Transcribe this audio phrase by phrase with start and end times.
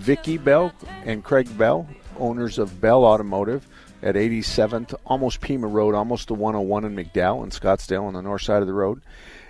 [0.00, 0.72] Vicky Bell
[1.04, 1.86] and Craig Bell,
[2.18, 3.66] owners of Bell Automotive
[4.02, 8.40] at 87th, almost Pima Road, almost the 101 in McDowell in Scottsdale on the north
[8.40, 9.02] side of the road.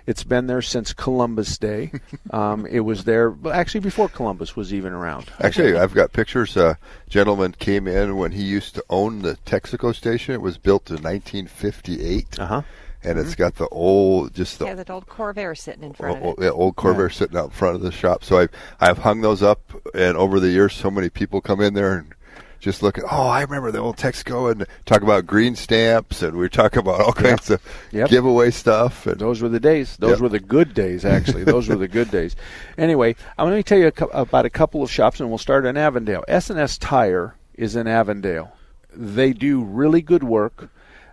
[0.05, 1.91] It's been there since Columbus Day.
[2.29, 5.29] Um, it was there actually before Columbus was even around.
[5.41, 6.55] Actually, I've got pictures.
[6.55, 6.73] A uh,
[7.09, 10.33] gentleman came in when he used to own the Texaco station.
[10.33, 12.39] It was built in 1958.
[12.39, 12.61] Uh huh
[13.03, 13.27] and mm-hmm.
[13.27, 16.43] it's got the old just the yeah that old Corvair sitting in front old, of
[16.43, 16.47] it.
[16.47, 17.15] Yeah, old Corvair yeah.
[17.15, 18.23] sitting out in front of the shop.
[18.23, 21.73] So I've I've hung those up, and over the years, so many people come in
[21.73, 22.13] there and
[22.59, 23.03] just look at.
[23.11, 27.01] Oh, I remember the old Texaco and talk about green stamps, and we talk about
[27.01, 27.59] all kinds yep.
[27.59, 28.09] of yep.
[28.09, 29.07] giveaway stuff.
[29.07, 29.97] And those were the days.
[29.97, 30.19] Those yep.
[30.19, 31.03] were the good days.
[31.03, 32.35] Actually, those were the good days.
[32.77, 35.65] Anyway, I'm going to tell you a, about a couple of shops, and we'll start
[35.65, 36.23] in Avondale.
[36.27, 38.53] S&S Tire is in Avondale.
[38.93, 40.69] They do really good work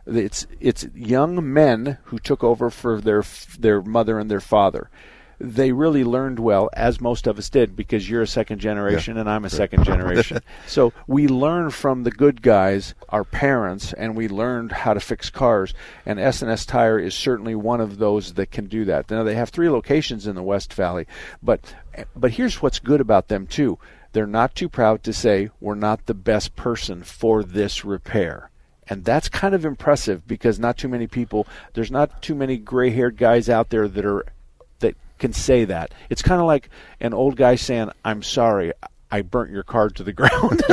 [0.08, 3.24] it's it's young men who took over for their
[3.58, 4.90] their mother and their father.
[5.40, 9.20] They really learned well, as most of us did, because you're a second generation yeah.
[9.20, 10.40] and I'm a second generation.
[10.66, 15.30] so we learned from the good guys, our parents, and we learned how to fix
[15.30, 15.74] cars.
[16.04, 19.10] And S&S Tire is certainly one of those that can do that.
[19.10, 21.06] Now they have three locations in the West Valley,
[21.40, 21.72] but
[22.16, 23.78] but here's what's good about them too.
[24.12, 28.50] They're not too proud to say we're not the best person for this repair
[28.88, 32.90] and that's kind of impressive because not too many people, there's not too many gray
[32.90, 34.24] haired guys out there that are
[34.80, 35.92] that can say that.
[36.10, 38.72] It's kind of like an old guy saying, "I'm sorry,
[39.10, 40.62] I burnt your car to the ground.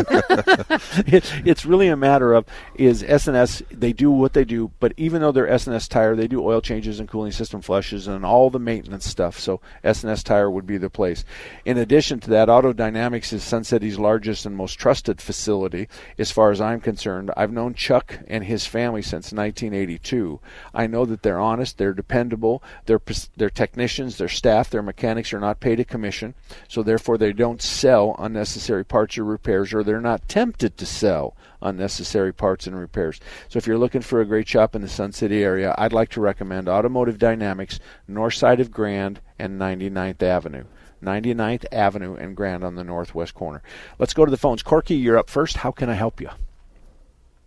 [1.08, 5.22] it, it's really a matter of is S&S they do what they do, but even
[5.22, 8.60] though they're S&S tire, they do oil changes and cooling system flushes and all the
[8.60, 9.40] maintenance stuff.
[9.40, 11.24] So S&S tire would be the place.
[11.64, 16.32] In addition to that, Auto Dynamics is Sun City's largest and most trusted facility as
[16.32, 17.32] far as I'm concerned.
[17.38, 20.40] I've known Chuck and his family since 1982.
[20.74, 23.00] I know that they're honest, they're dependable, their
[23.38, 26.34] their technicians, their staff, their mechanics are not paid a commission,
[26.68, 31.36] so therefore they don't sell unnecessary parts or repairs, or they're not tempted to sell
[31.62, 33.20] unnecessary parts and repairs.
[33.50, 36.10] So if you're looking for a great shop in the Sun City area, I'd like
[36.10, 40.66] to recommend Automotive Dynamics, north side of Grand and 99th Avenue.
[41.04, 43.62] 99th Avenue and Grand on the northwest corner.
[44.00, 44.64] Let's go to the phones.
[44.64, 45.58] Corky, you're up first.
[45.58, 46.30] How can I help you?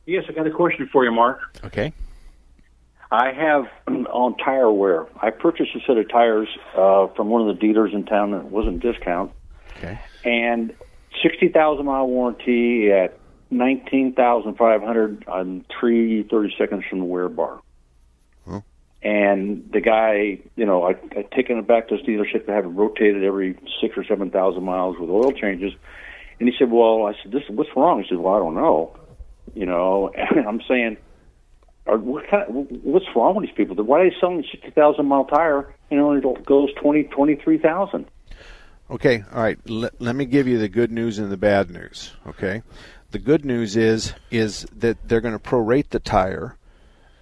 [0.06, 1.40] Yes, I got a question for you, Mark.
[1.64, 1.92] Okay.
[3.10, 5.06] I have on tire wear.
[5.20, 8.44] I purchased a set of tires uh, from one of the dealers in town that
[8.44, 9.32] wasn't discount.
[9.76, 10.74] Okay and
[11.22, 13.18] sixty thousand mile warranty at
[13.50, 17.60] nineteen thousand five hundred on three thirty seconds from the wear bar.
[19.00, 22.64] And the guy, you know, I I taken it back to his dealership to have
[22.64, 25.72] it rotated every six or seven thousand miles with oil changes.
[26.40, 28.96] And he said, "Well," I said, "This what's wrong?" He said, "Well, I don't know."
[29.54, 30.96] You know, and I'm saying,
[31.86, 33.76] or what kind of, what's wrong with these people?
[33.84, 37.36] Why are they selling a sixty thousand mile tire and it only goes twenty twenty
[37.36, 38.06] three thousand?
[38.90, 39.58] Okay, all right.
[39.68, 42.12] L- let me give you the good news and the bad news.
[42.26, 42.62] Okay,
[43.10, 46.56] the good news is is that they're going to prorate the tire,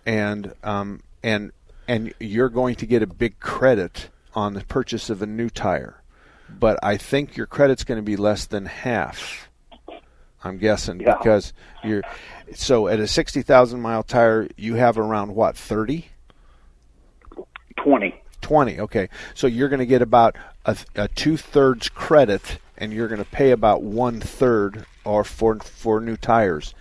[0.04, 1.52] and um, and
[1.88, 6.02] and you're going to get a big credit on the purchase of a new tire,
[6.48, 9.48] but I think your credit's going to be less than half.
[10.44, 11.16] I'm guessing yeah.
[11.16, 11.52] because
[11.82, 12.02] you're
[12.54, 16.06] so at a sixty thousand mile tire, you have around what thirty?
[17.82, 18.22] Twenty.
[18.46, 18.78] 20.
[18.78, 19.08] Okay.
[19.34, 23.28] So you're going to get about a, a two thirds credit and you're going to
[23.28, 26.72] pay about one third or for, for new tires.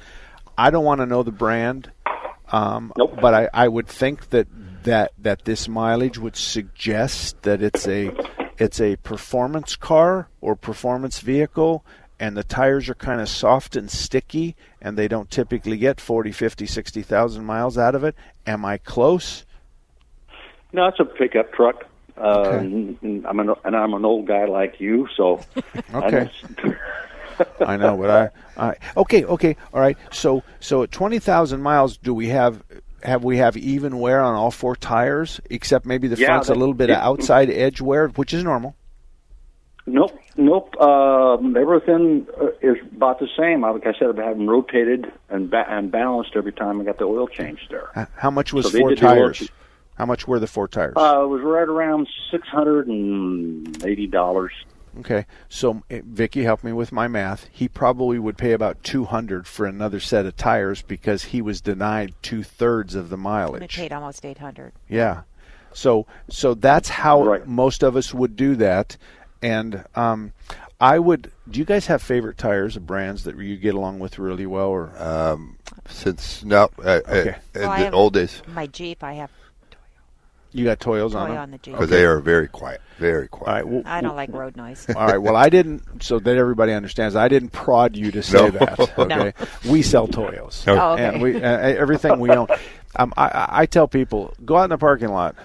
[0.56, 1.92] I don't want to know the brand,
[2.52, 3.18] um, nope.
[3.20, 4.48] but I, I would think that,
[4.84, 8.12] that, that this mileage would suggest that it's a,
[8.60, 11.84] it's a performance car or performance vehicle
[12.20, 16.32] and the tires are kind of soft and sticky and they don't typically get 40
[16.32, 18.16] 50 60,000 miles out of it
[18.48, 19.46] am i close
[20.76, 21.86] no, it's a pickup truck.
[22.18, 22.98] Uh, okay.
[23.02, 25.42] and I'm an and I'm an old guy like you, so
[25.94, 26.30] okay.
[27.60, 28.10] I know, but
[28.58, 29.98] I, I okay, okay, all right.
[30.12, 32.64] So, so at twenty thousand miles, do we have
[33.04, 36.56] have we have even wear on all four tires, except maybe the Yeah, front's a
[36.56, 38.76] little bit of outside edge wear, which is normal.
[39.88, 40.76] Nope, nope.
[40.82, 43.62] Um, everything uh, is about the same.
[43.62, 46.98] Like I said, I've had them rotated and ba- and balanced every time I got
[46.98, 48.08] the oil changed there.
[48.16, 49.48] How much was So four tires?
[49.96, 50.94] Ch- How much were the four tires?
[50.98, 54.52] Uh, it was right around six hundred and eighty dollars.
[55.00, 57.50] Okay, so eh, Vicky, help me with my math.
[57.52, 61.60] He probably would pay about two hundred for another set of tires because he was
[61.60, 63.62] denied two thirds of the mileage.
[63.78, 64.72] We paid almost 800.
[64.88, 65.24] Yeah,
[65.74, 67.46] so so that's how Right.
[67.46, 68.96] most of us would do that,
[69.42, 70.32] and um,
[70.80, 71.30] I would.
[71.50, 74.70] Do you guys have favorite tires or brands that you get along with really well?
[74.70, 75.38] Or
[75.90, 77.36] Since no, uh, Okay.
[77.54, 79.30] in Well, the old days, My Jeep, I have
[80.56, 81.38] you got Toyos on toy them?
[81.44, 81.74] on the Jeep.
[81.74, 83.48] because they are very quiet, very quiet.
[83.50, 83.68] All right.
[83.68, 84.88] Well, I don't like road noise.
[84.96, 85.18] All right.
[85.18, 86.02] Well, I didn't.
[86.04, 88.50] So that everybody understands, I didn't prod you to say No.
[88.52, 88.80] that.
[88.98, 89.34] Okay.
[89.70, 91.04] We sell Toyos, Oh, okay.
[91.06, 92.48] and we uh, everything we own.
[92.96, 95.36] Um, I- I, I tell people go out in the parking lot,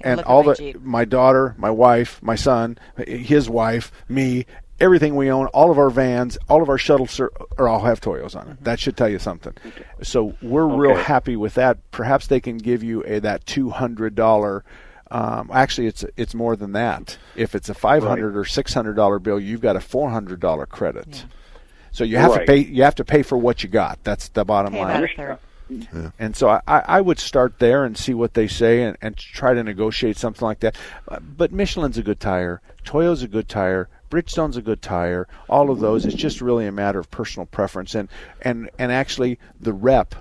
[0.00, 0.80] and look all my the Jeep.
[0.82, 4.46] my daughter, my wife, my son, his wife, me.
[4.78, 8.00] Everything we own, all of our vans, all of our shuttles are, are all have
[8.00, 8.64] Toyos on it.
[8.64, 9.54] That should tell you something.
[10.02, 11.78] So we're real happy with that.
[11.92, 14.64] Perhaps they can give you a that two hundred dollar.
[15.10, 17.16] Um, actually, it's it's more than that.
[17.36, 20.40] If it's a five hundred or six hundred dollar bill, you've got a four hundred
[20.40, 21.24] dollar credit.
[21.92, 22.40] So you have Right.
[22.40, 22.58] to pay.
[22.58, 23.98] You have to pay for what you got.
[24.04, 24.90] That's the bottom Pay line.
[24.90, 26.12] about a third.
[26.18, 29.52] And so I, I would start there and see what they say and, and try
[29.54, 30.76] to negotiate something like that.
[31.36, 32.60] But Michelin's a good tire.
[32.84, 33.88] Toyo's a good tire.
[34.16, 35.28] Bridgestone's a good tire.
[35.46, 36.06] All of those.
[36.06, 37.94] It's just really a matter of personal preference.
[37.94, 38.08] And
[38.40, 40.14] and and actually, the rep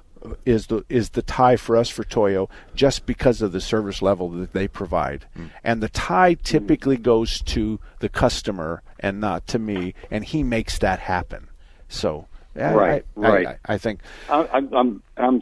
[0.45, 4.27] is the is the tie for us for Toyo just because of the service level
[4.31, 5.27] that they provide.
[5.37, 5.45] Hmm.
[5.63, 10.77] And the tie typically goes to the customer and not to me, and he makes
[10.79, 11.47] that happen.
[11.87, 12.27] So.
[12.57, 13.47] I- Right, I, I- right.
[13.47, 13.99] I, I think
[14.29, 15.41] I, I'm I'm I'm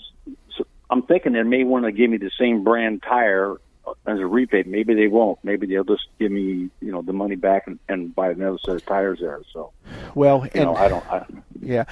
[0.92, 3.56] I'm thinking they may want to give me the same brand tire
[4.06, 4.68] as a rebate.
[4.68, 5.40] Maybe they won't.
[5.44, 8.76] Maybe they'll just give me you know the money back and, and buy another set
[8.76, 9.42] of tires there.
[9.54, 9.72] So
[10.16, 11.06] well, you and know I don't.
[11.08, 11.26] I,
[11.62, 11.86] Yeah.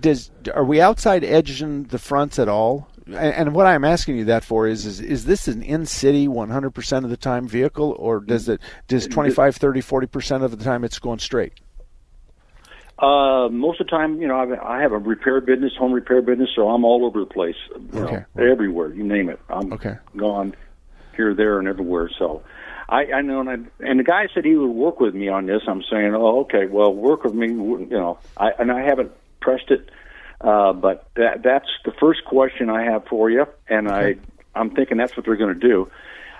[0.00, 2.88] Does are we outside edging the fronts at all?
[3.06, 6.28] And, and what I'm asking you that for is is, is this an in city
[6.28, 10.84] 100% of the time vehicle or does it does 25 30 40% of the time
[10.84, 11.54] it's going straight?
[12.98, 16.22] Uh, most of the time, you know, I've, I have a repair business, home repair
[16.22, 17.56] business, so I'm all over the place.
[17.92, 18.24] You Okay.
[18.36, 19.40] know, everywhere, you name it.
[19.48, 19.96] I'm Okay.
[20.16, 20.54] gone
[21.16, 22.10] here, there, and everywhere.
[22.18, 22.42] So,
[22.88, 25.46] I, I know, and, I, and the guy said he would work with me on
[25.46, 25.62] this.
[25.66, 27.48] I'm saying, oh, okay, well, work with me.
[27.48, 29.90] You know, I and I haven't pressed it,
[30.40, 34.16] uh, but that that's the first question I have for you, and I
[34.54, 35.90] I'm thinking that's what they're going to do.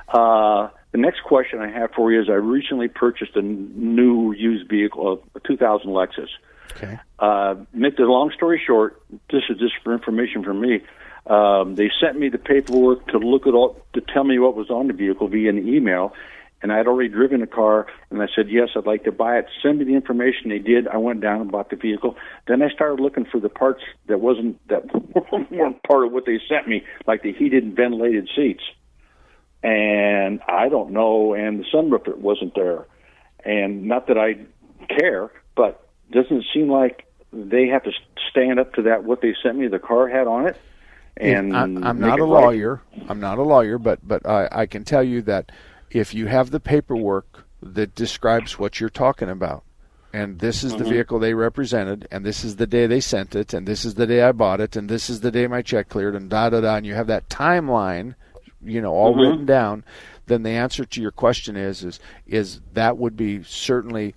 [0.08, 4.68] Uh, the next question I have for you is I recently purchased a new used
[4.68, 6.28] vehicle, a 2000 Lexus.
[6.76, 6.98] Okay.
[7.18, 10.82] Uh, make the long story short, this is just for information from me.
[11.26, 14.70] Um, they sent me the paperwork to look at all, to tell me what was
[14.70, 16.12] on the vehicle via an email,
[16.62, 19.46] and I'd already driven the car, and I said yes, I'd like to buy it.
[19.62, 20.48] Send me the information.
[20.48, 20.88] They did.
[20.88, 22.16] I went down and bought the vehicle.
[22.46, 24.84] Then I started looking for the parts that wasn't that
[25.50, 28.62] weren't part of what they sent me, like the heated and ventilated seats.
[29.62, 32.86] And I don't know, and the sunroof wasn't there.
[33.44, 34.38] And not that I
[34.88, 37.92] care, but doesn't it seem like they have to
[38.30, 40.56] stand up to that what they sent me the car had on it
[41.16, 42.42] and I'm, I'm not a right?
[42.42, 42.82] lawyer.
[43.08, 45.52] I'm not a lawyer, but but I, I can tell you that
[45.90, 49.62] if you have the paperwork that describes what you're talking about,
[50.12, 50.92] and this is the mm-hmm.
[50.92, 54.06] vehicle they represented, and this is the day they sent it, and this is the
[54.06, 56.60] day I bought it, and this is the day my check cleared, and da da
[56.60, 58.14] da, and you have that timeline,
[58.62, 59.20] you know, all mm-hmm.
[59.20, 59.84] written down,
[60.26, 64.14] then the answer to your question is is is that would be certainly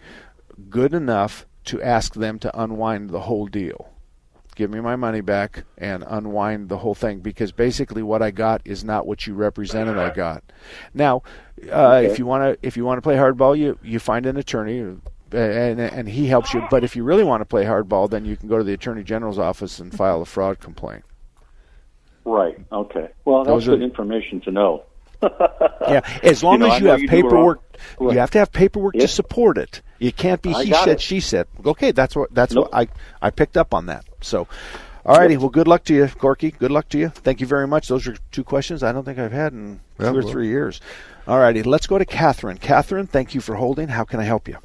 [0.70, 3.95] good enough to ask them to unwind the whole deal
[4.56, 8.62] give me my money back and unwind the whole thing because basically what I got
[8.66, 10.44] is not what you represented I got.
[10.94, 11.24] Now,
[11.72, 14.38] uh, if you want to if you want to play hardball, you you find an
[14.38, 16.66] attorney uh, and and he helps you.
[16.72, 19.04] But if you really want to play hardball, then you can go to the attorney
[19.04, 21.04] general's office and file a fraud complaint.
[22.24, 22.58] Right.
[22.72, 23.10] Okay.
[23.24, 24.84] Well, that's Those are- good information to know.
[25.88, 27.62] Yeah, as long know, I as you have you do it all- paperwork,
[28.00, 29.82] you have to have paperwork to support it.
[30.00, 31.02] You can't be I he said it.
[31.02, 31.48] she said.
[31.66, 32.72] Okay, that's what that's Nope.
[32.72, 32.88] what I
[33.22, 34.04] I picked up on that.
[34.22, 34.48] So,
[35.06, 35.38] all righty.
[35.38, 36.52] Well, good luck to you, Corky.
[36.52, 37.10] Good luck to you.
[37.10, 37.88] Thank you very much.
[37.88, 40.32] Those are two questions I don't think I've had in Yeah, two or well.
[40.32, 40.82] three years.
[41.28, 41.62] All righty.
[41.64, 42.58] Let's go to Catherine.
[42.58, 43.88] Catherine, thank you for holding.
[43.90, 44.58] How can I help you?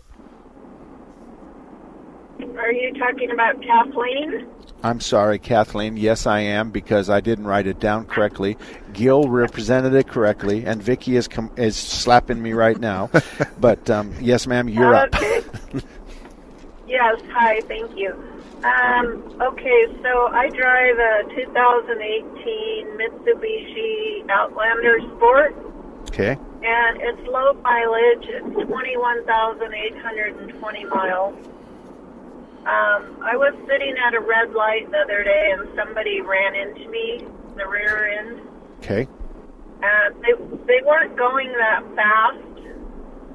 [2.58, 4.46] Are you talking about Kathleen?
[4.82, 5.96] I'm sorry, Kathleen.
[5.98, 8.56] Yes, I am because I didn't write it down correctly.
[8.94, 13.10] Gil represented it correctly, and Vicky is com- is slapping me right now.
[13.60, 15.14] but um, yes, ma'am, you're up.
[15.14, 15.42] Okay.
[16.88, 18.10] Yes, hi, thank you.
[18.64, 25.54] Um, okay, so I drive a 2018 Mitsubishi Outlander Sport,
[26.08, 26.32] Okay.
[26.32, 28.26] and it's low mileage.
[28.26, 31.34] It's 21,820 miles.
[32.60, 36.88] Um, I was sitting at a red light the other day, and somebody ran into
[36.90, 37.24] me,
[37.56, 38.40] the rear end.
[38.78, 39.08] Okay.
[39.82, 40.32] Uh, they
[40.66, 42.36] they weren't going that fast.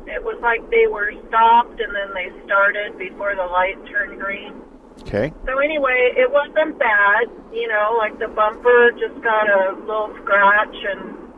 [0.08, 4.54] It was like they were stopped and then they started before the light turned green.
[5.02, 5.34] Okay.
[5.48, 7.26] So anyway, it wasn't bad.
[7.52, 11.34] You know, like the bumper just got a little scratch and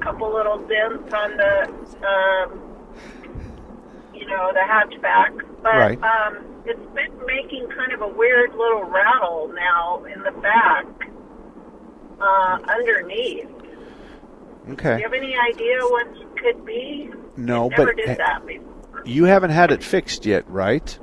[0.00, 1.68] a couple little dents on the,
[2.02, 2.60] um,
[4.12, 5.38] you know, the hatchback.
[5.62, 6.02] But Right.
[6.02, 10.86] um, it's been making kind of a weird little rattle now in the back,
[12.20, 13.48] uh, underneath.
[14.70, 14.94] Okay.
[14.94, 17.10] Do you have any idea what it could be?
[17.36, 19.02] No, Never but did that before.
[19.04, 20.96] you haven't had it fixed yet, right?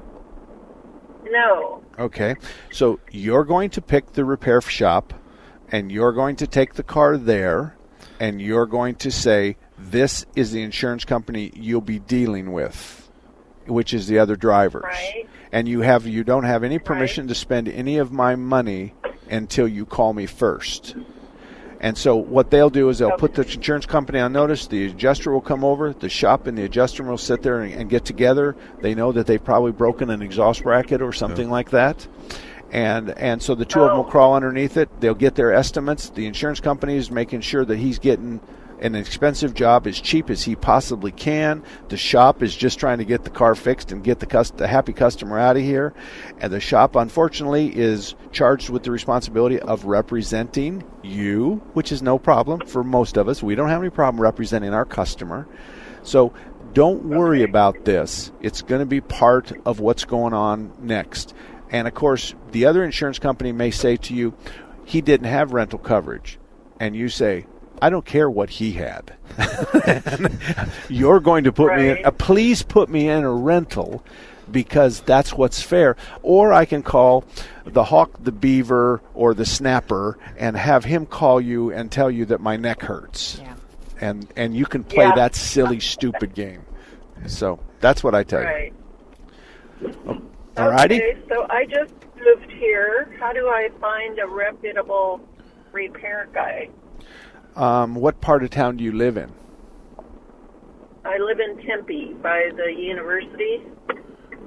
[1.26, 1.84] No.
[1.98, 2.36] Okay.
[2.72, 5.14] So you're going to pick the repair shop
[5.72, 7.76] and you're going to take the car there
[8.20, 13.10] and you're going to say, This is the insurance company you'll be dealing with,
[13.68, 14.84] which is the other drivers.
[14.84, 15.28] Right.
[15.52, 18.94] And you have you don't have any permission to spend any of my money
[19.30, 20.96] until you call me first.
[21.82, 24.68] And so what they'll do is they'll put the insurance company on notice.
[24.68, 25.94] The adjuster will come over.
[25.94, 28.56] The shop and the adjuster will sit there and, and get together.
[28.82, 32.06] They know that they've probably broken an exhaust bracket or something like that.
[32.72, 34.10] And and so the two of them will oh.
[34.10, 34.90] crawl underneath it.
[35.00, 36.10] They'll get their estimates.
[36.10, 38.42] The insurance company is making sure that he's getting
[38.82, 41.64] an expensive job as cheap as he possibly can.
[41.90, 44.94] The shop is just trying to get the car fixed and get the, the happy
[44.94, 45.94] customer out of here.
[46.40, 52.18] And the shop, unfortunately, is charged with the responsibility of representing you, which is no
[52.18, 53.44] problem for most of us.
[53.44, 55.48] We don't have any problem representing our customer.
[56.04, 56.34] So
[56.74, 58.32] don't worry about this.
[58.42, 61.34] It's going to be part of what's going on next.
[61.72, 64.34] And of course, the other insurance company may say to you,
[64.86, 66.40] he didn't have rental coverage.
[66.80, 67.46] And you say,
[67.82, 69.14] I don't care what he had.
[70.90, 72.06] You're going to put me in, Right.
[72.06, 74.04] uh, please put me in a rental
[74.52, 75.96] because that's what's fair.
[76.24, 77.24] Or I can call
[77.66, 82.26] the hawk, the beaver, or the snapper and have him call you and tell you
[82.26, 83.40] that my neck hurts.
[83.42, 83.56] Yeah.
[84.02, 85.16] And, and you can play Yeah.
[85.16, 86.64] that silly, stupid game.
[87.28, 88.48] So that's what I tell you.
[88.48, 88.74] Right.
[90.58, 90.96] All righty?
[90.96, 93.16] Okay, so I just moved here.
[93.20, 95.22] How do I find a reputable
[95.72, 96.70] repair guy?
[97.60, 99.30] Um, what part of town do you live in?
[101.04, 103.62] I live in Tempe by the university.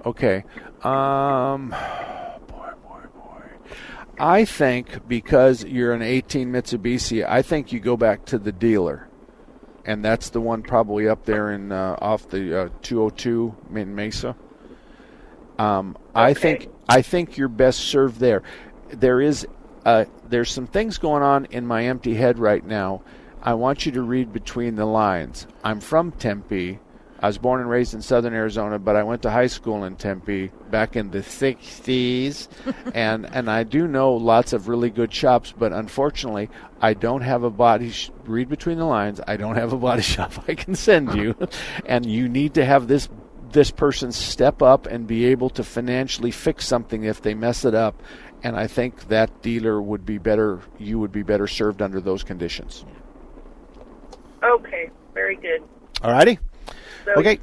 [0.07, 0.45] Okay.
[0.83, 1.69] Um,
[2.49, 3.42] boy, boy, boy.
[4.19, 9.11] I think because you're an 18 Mitsubishi, I think you go back to the dealer,
[9.85, 14.35] and that's the one probably up there in uh, off the uh, 202 in Mesa.
[15.59, 18.42] Um, I think I think you're best served there.
[18.88, 19.47] There is
[19.84, 23.02] uh, there's some things going on in my empty head right now.
[23.42, 25.46] I want you to read between the lines.
[25.64, 26.78] I'm from Tempe.
[27.18, 29.94] I was born and raised in southern Arizona, but I went to high school in
[29.94, 32.48] Tempe back in the 60s.
[32.94, 37.44] and and I do know lots of really good shops, but unfortunately, I don't have
[37.44, 39.20] a body sh- read between the lines.
[39.26, 41.36] I don't have a body shop I can send you.
[41.86, 43.08] and you need to have this
[43.52, 47.74] this person step up and be able to financially fix something if they mess it
[47.74, 48.02] up.
[48.42, 50.61] And I think that dealer would be better.
[50.78, 52.84] You would be better served under those conditions.
[54.42, 55.62] Okay, very good.
[56.02, 56.38] All righty.
[57.04, 57.38] So Okay.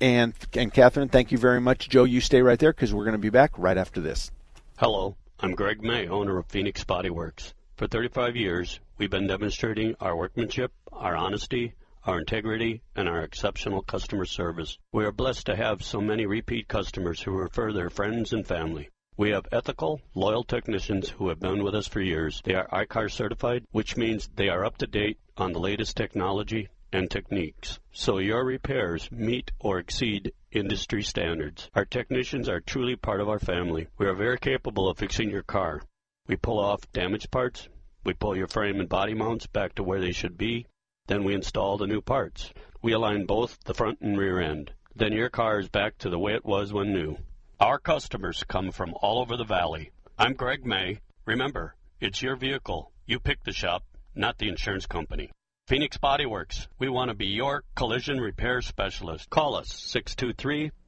[0.00, 1.88] And and Catherine, thank you very much.
[1.88, 4.30] Joe, you stay right there because we're going to be back right after this.
[4.76, 7.54] Hello, I'm Greg May, owner of Phoenix Body Works.
[7.76, 11.74] For 35 years, we've been demonstrating our workmanship, our honesty,
[12.08, 14.78] our integrity, and our exceptional customer service.
[14.92, 18.88] We are blessed to have so many repeat customers who refer their friends and family.
[19.18, 22.40] We have ethical, loyal technicians who have been with us for years.
[22.42, 26.68] They are ICAR certified, which means they are up to date on the latest technology
[26.94, 27.78] and techniques.
[27.92, 31.68] So your repairs meet or exceed industry standards.
[31.74, 33.86] Our technicians are truly part of our family.
[33.98, 35.82] We are very capable of fixing your car.
[36.26, 37.68] We pull off damaged parts.
[38.02, 40.64] We pull your frame and body mounts back to where they should be.
[41.08, 42.52] Then we install the new parts.
[42.82, 44.70] We align both the front and rear end.
[44.94, 47.16] Then your car is back to the way it was when new.
[47.58, 49.90] Our customers come from all over the valley.
[50.18, 51.00] I'm Greg May.
[51.24, 52.92] Remember, it's your vehicle.
[53.06, 53.84] You pick the shop,
[54.14, 55.30] not the insurance company.
[55.66, 56.68] Phoenix Body Works.
[56.78, 59.30] We want to be your collision repair specialist.
[59.30, 59.96] Call us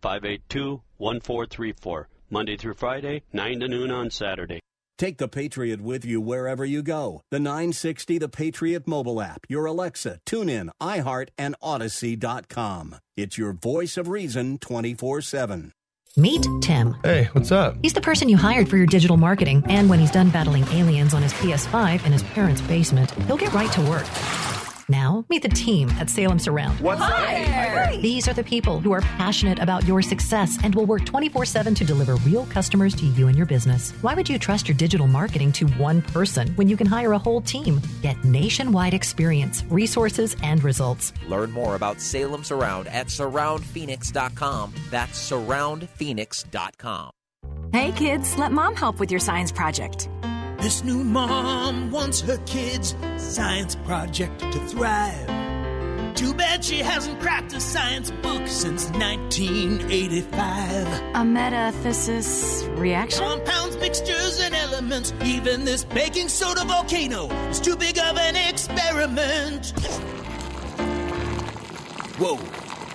[0.02, 2.04] 623-582-1434.
[2.28, 4.60] Monday through Friday, 9 to noon on Saturday.
[5.00, 7.22] Take the Patriot with you wherever you go.
[7.30, 12.96] The 960 The Patriot mobile app, your Alexa, TuneIn, iHeart, and Audacy.com.
[13.16, 15.72] It's your voice of reason 24 7.
[16.18, 16.96] Meet Tim.
[17.02, 17.78] Hey, what's up?
[17.80, 21.14] He's the person you hired for your digital marketing, and when he's done battling aliens
[21.14, 24.49] on his PS5 in his parents' basement, he'll get right to work.
[24.90, 26.80] Now, meet the team at Salem Surround.
[26.80, 27.94] What's Hi.
[27.94, 28.02] up?
[28.02, 31.76] These are the people who are passionate about your success and will work 24 7
[31.76, 33.92] to deliver real customers to you and your business.
[34.02, 37.18] Why would you trust your digital marketing to one person when you can hire a
[37.18, 37.80] whole team?
[38.02, 41.12] Get nationwide experience, resources, and results.
[41.28, 44.74] Learn more about Salem Surround at surroundphoenix.com.
[44.90, 47.10] That's surroundphoenix.com.
[47.72, 50.08] Hey kids, let mom help with your science project.
[50.60, 55.26] This new mom wants her kids' science project to thrive.
[56.14, 60.86] Too bad she hasn't cracked a science book since 1985.
[61.14, 63.24] A metathesis reaction?
[63.24, 65.14] Compounds, mixtures, and elements.
[65.24, 69.72] Even this baking soda volcano is too big of an experiment.
[72.18, 72.38] Whoa.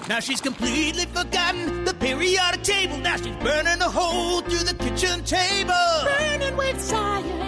[0.07, 2.98] Now she's completely forgotten the periodic table.
[2.98, 5.74] Now she's burning a hole through the kitchen table.
[6.03, 7.45] Burning with science.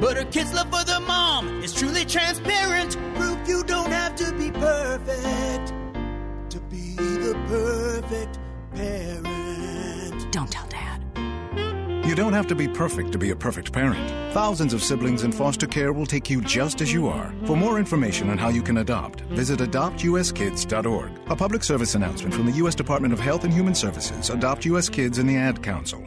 [0.00, 2.96] But her kids' love for their mom is truly transparent.
[3.14, 5.72] Proof you don't have to be perfect
[6.50, 8.38] to be the perfect
[8.74, 10.32] parent.
[10.32, 11.00] Don't tell dad.
[12.06, 14.32] You don't have to be perfect to be a perfect parent.
[14.34, 17.32] Thousands of siblings in foster care will take you just as you are.
[17.46, 21.10] For more information on how you can adopt, visit adoptuskids.org.
[21.28, 22.74] A public service announcement from the U.S.
[22.74, 24.88] Department of Health and Human Services, Adopt U.S.
[24.88, 26.04] Kids, and the Ad Council.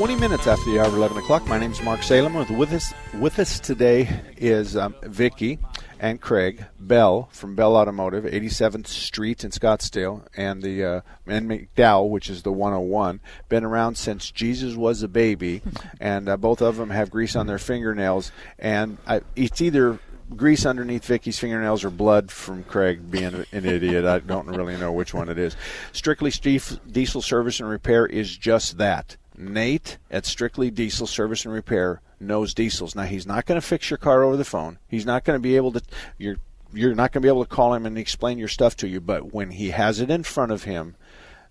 [0.00, 1.46] 20 minutes after the hour of 11 o'clock.
[1.46, 2.32] My name is Mark Salem.
[2.56, 5.58] With us, with us today is um, Vicki
[5.98, 12.08] and Craig Bell from Bell Automotive, 87th Street in Scottsdale, and the uh, and McDowell,
[12.08, 13.20] which is the 101.
[13.50, 15.60] Been around since Jesus was a baby,
[16.00, 19.98] and uh, both of them have grease on their fingernails, and I, it's either
[20.34, 24.06] grease underneath Vicky's fingernails or blood from Craig being an idiot.
[24.06, 25.56] I don't really know which one it is.
[25.92, 29.18] Strictly Diesel Service and Repair is just that.
[29.40, 32.94] Nate at Strictly Diesel Service and Repair knows diesels.
[32.94, 34.78] Now he's not going to fix your car over the phone.
[34.86, 35.80] He's not going to be able to
[36.18, 36.36] you're
[36.72, 39.00] you're not going to be able to call him and explain your stuff to you,
[39.00, 40.94] but when he has it in front of him,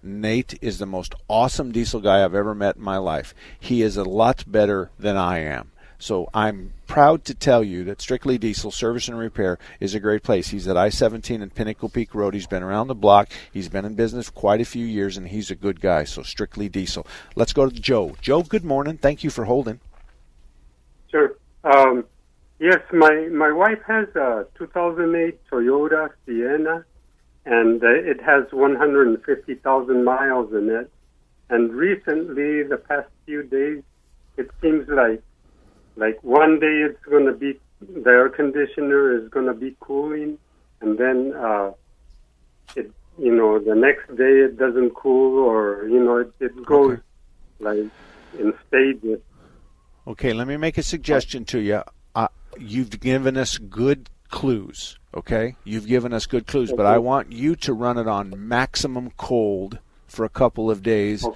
[0.02, 3.34] Nate is the most awesome diesel guy I've ever met in my life.
[3.60, 5.72] He is a lot better than I am.
[6.00, 10.24] So I'm proud to tell you that Strictly Diesel Service and Repair is a great
[10.24, 10.48] place.
[10.48, 12.34] He's at I-17 and Pinnacle Peak Road.
[12.34, 13.30] He's been around the block.
[13.52, 16.06] He's been in business quite a few years, and he's a good guy.
[16.06, 17.06] So Strictly Diesel.
[17.36, 18.16] Let's go to Joe.
[18.22, 18.98] Joe, good morning.
[18.98, 19.82] Thank you for holding.
[21.12, 21.36] Sure.
[21.66, 22.06] Um,
[22.60, 26.86] yes, my my wife has a 2008 Toyota Sienna,
[27.46, 30.90] and uh, it has 150,000 miles in it.
[31.50, 33.84] And recently, the past few days,
[34.38, 35.22] it seems like
[36.00, 40.38] like one day it's going to be the air conditioner is going to be cooling,
[40.82, 41.72] and then uh,
[42.76, 46.94] it you know the next day it doesn't cool, or you know it, it goes
[46.94, 47.02] okay.
[47.60, 47.92] like
[48.40, 49.20] in stages.
[50.08, 51.84] Okay, let me make a suggestion to you.
[52.16, 54.98] Uh, you've given us good clues.
[55.14, 59.12] Okay, you've given us good clues, but I want you to run it on maximum
[59.18, 61.28] cold for a couple of days.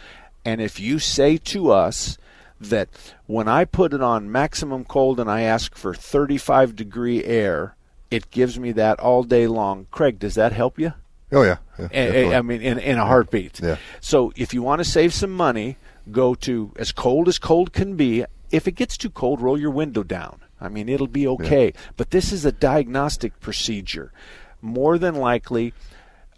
[0.45, 2.17] And if you say to us
[2.65, 2.89] that
[3.25, 7.75] when I put it on maximum cold and I ask for 35 degree air,
[8.11, 9.87] it gives me that all day long.
[9.91, 10.93] Craig, does that help you?
[11.31, 13.59] Oh yeah, yeah a, I mean, in, in a heartbeat.
[13.59, 13.77] Yeah.
[14.01, 15.77] So if you want to save some money,
[16.11, 18.25] go to as cold as cold can be.
[18.51, 20.41] If it gets too cold, roll your window down.
[20.61, 21.65] I mean, it'll be okay.
[21.65, 21.81] Yeah.
[21.97, 24.13] But this is a diagnostic procedure.
[24.61, 25.73] More than likely,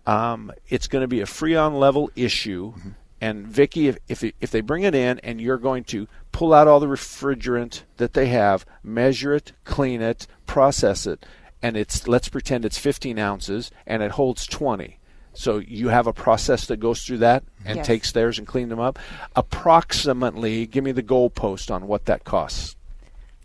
[0.07, 2.73] um, it's going to be a freon level issue.
[2.73, 2.89] Mm-hmm.
[3.21, 6.67] And Vicky, if, if if they bring it in and you're going to pull out
[6.67, 11.25] all the refrigerant that they have, measure it, clean it, process it,
[11.61, 14.99] and it's let's pretend it's 15 ounces and it holds 20.
[15.33, 17.87] So you have a process that goes through that and Yes.
[17.87, 18.99] takes theirs and clean them up.
[19.35, 22.75] Approximately, give me the goalpost on what that costs.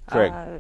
[0.07, 0.33] Craig.
[0.33, 0.59] Uh,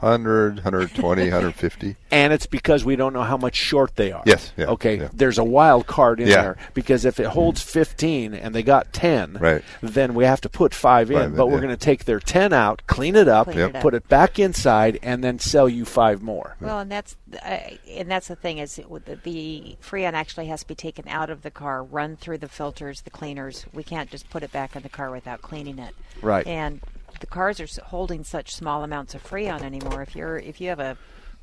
[0.00, 1.96] 100, 120, 150.
[2.10, 4.22] and it's because we don't know how much short they are.
[4.26, 4.98] Yes, yeah, okay.
[4.98, 5.08] yeah.
[5.12, 6.42] There's a wild card in Yeah.
[6.42, 9.62] there because if it holds 15 and they got 10, Right.
[9.82, 11.16] then we have to put five in.
[11.16, 11.60] Five in, but we're yeah.
[11.62, 13.82] going to take their 10 out, clean it up, Clean it up.
[13.82, 16.56] put it back inside, and then sell you five more.
[16.60, 17.58] Well, and that's uh,
[17.88, 21.30] and that's the thing is it, the, the freon actually has to be taken out
[21.30, 23.66] of the car, run through the filters, the cleaners.
[23.72, 25.94] We can't just put it back in the car without cleaning it.
[26.22, 26.46] Right.
[26.46, 26.80] And
[27.20, 30.02] the cars are holding such small amounts of freon anymore.
[30.02, 30.96] If you're if you have a,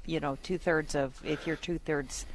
[0.06, 2.26] you know, two thirds of if you're two thirds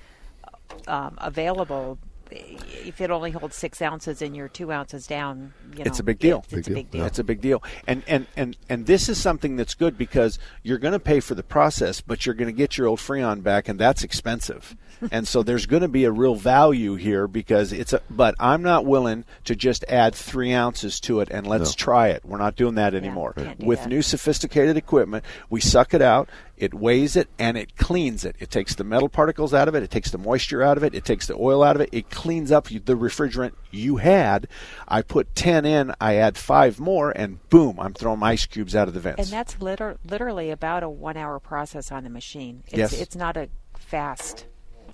[0.87, 1.99] um, available.
[2.33, 6.03] If it only holds six ounces and you're two ounces down, you know, it's a
[6.03, 6.45] big deal.
[6.51, 7.05] It's, it's a big deal.
[7.05, 7.63] It's a big deal.
[7.87, 11.35] And and and and this is something that's good because you're going to pay for
[11.35, 14.77] the process, but you're going to get your old Freon back, and that's expensive.
[15.11, 18.01] and so there's going to be a real value here because it's a.
[18.11, 21.85] But I'm not willing to just add three ounces to it and let's No.
[21.85, 22.25] try it.
[22.25, 23.33] We're not doing that anymore.
[23.35, 23.89] can't do With that.
[23.89, 26.29] new sophisticated equipment, we suck it out.
[26.63, 28.37] It weighs it and it cleans it.
[28.39, 29.83] It takes the metal particles out of it.
[29.83, 30.95] It takes the moisture out of it.
[30.95, 31.89] It takes the oil out of it.
[31.91, 34.47] It cleans up the refrigerant you had.
[34.87, 38.87] I put 10 in, I add five more, and boom, I'm throwing ice cubes out
[38.87, 39.21] of the vents.
[39.25, 42.63] And that's liter- literally about a one-hour process on the machine.
[42.69, 42.93] It's, Yes.
[42.93, 44.47] it's not a fast,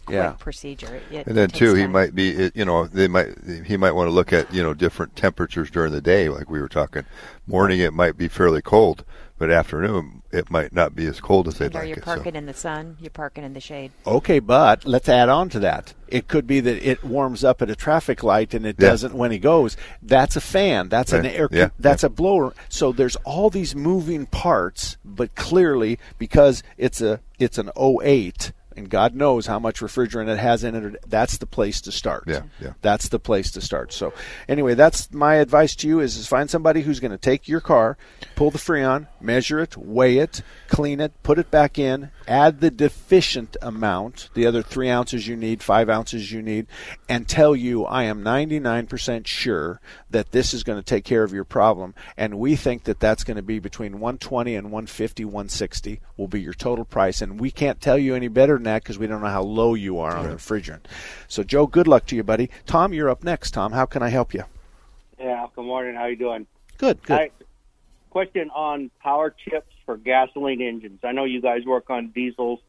[0.07, 0.31] quick Yeah.
[0.39, 0.95] procedure.
[0.95, 1.93] It, it And then takes too, he time.
[1.93, 3.35] might be, you know, they might,
[3.67, 6.63] he might want to look at, you know, different temperatures during the day, like we
[6.63, 7.05] were talking.
[7.47, 9.05] Morning, it might be fairly cold,
[9.39, 11.99] but afternoon, it might not be as cold as they'd And are like you it.
[12.01, 12.05] So.
[12.05, 12.97] parking in the sun?
[13.01, 13.93] You're parking in the shade.
[14.07, 15.95] Okay, but let's add on to that.
[16.09, 18.89] It could be that it warms up at a traffic light and it Yeah.
[18.89, 19.77] doesn't when he goes.
[20.03, 20.89] That's a fan.
[20.89, 21.49] That's an air.
[21.51, 22.53] Yeah, That's a blower.
[22.69, 28.89] So there's all these moving parts, but clearly because it's a it's an 08 and
[28.89, 31.05] God knows how much refrigerant it has in it.
[31.07, 32.25] That's the place to start.
[32.27, 32.73] Yeah, yeah.
[32.81, 33.93] That's the place to start.
[33.93, 34.15] So
[34.49, 37.61] anyway, that's my advice to you: is, is find somebody who's going to take your
[37.61, 37.99] car,
[38.37, 42.71] pull the Freon, measure it, weigh it, clean it, put it back in, add the
[42.71, 46.67] deficient amount, the other three ounces you need, five ounces you need,
[47.09, 51.33] and tell you I am 99% sure that this is going to take care of
[51.33, 51.95] your problem.
[52.17, 56.41] And we think that that's going to be between 120 and 150, 160 will be
[56.41, 57.21] your total price.
[57.21, 59.75] And we can't tell you any better than that because we don't know how low
[59.75, 60.85] you are on the refrigerant.
[61.27, 62.51] So Joe, good luck to you, buddy.
[62.67, 63.53] Tom, you're up next.
[63.53, 64.45] Tom, how can I help you?
[65.19, 65.95] Yeah, good morning.
[65.97, 66.47] How you doing?
[66.79, 67.19] Good, good.
[67.19, 67.31] Hi.
[68.11, 71.01] Question on power chips for gasoline engines.
[71.03, 72.61] I know you guys work on diesels,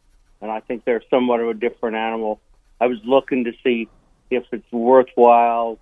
[0.41, 2.41] and I think they're somewhat of a different animal.
[2.81, 3.87] I was looking to see
[4.29, 5.79] if it's worthwhile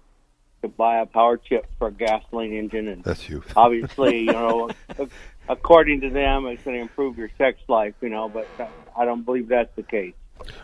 [0.62, 3.44] to buy a power chip for a gasoline engine, and That's you.
[3.56, 4.70] obviously, you know,
[5.50, 9.06] according to them, it's going to improve your sex life, you know, but uh, I
[9.06, 10.14] don't believe that's the case.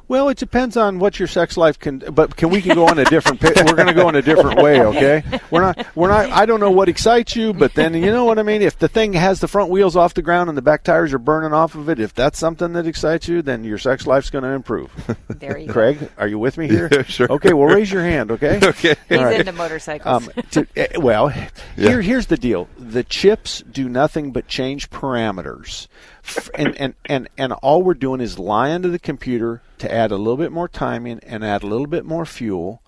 [0.07, 1.97] Well, it depends on what your sex life can.
[1.97, 3.41] But can we can go on a different?
[3.41, 5.23] pi- We're going to go in a different way, okay?
[5.49, 5.87] We're not.
[5.95, 6.29] We're not.
[6.29, 8.61] I don't know what excites you, but then you know what I mean.
[8.61, 11.17] If the thing has the front wheels off the ground and the back tires are
[11.17, 14.43] burning off of it, if that's something that excites you, then your sex life's going
[14.43, 14.91] to improve.
[15.27, 15.73] There you go.
[15.73, 16.87] Craig, are you with me here?
[16.91, 17.31] Yeah, sure.
[17.31, 18.59] Okay, well, raise your hand, okay?
[18.63, 18.95] Okay.
[19.09, 19.39] He's All right.
[19.39, 20.27] into motorcycles.
[20.27, 21.29] Um, to, eh, well,
[21.75, 26.12] here here's the deal: the chips do nothing but change parameters, F-
[26.55, 30.17] and and and and all we're doing is lying to the computer to add a
[30.17, 32.81] little bit more timing and add a little bit more fuel,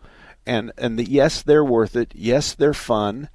[0.46, 2.12] and and the, yes, they're worth it.
[2.16, 3.30] Yes, they're fun,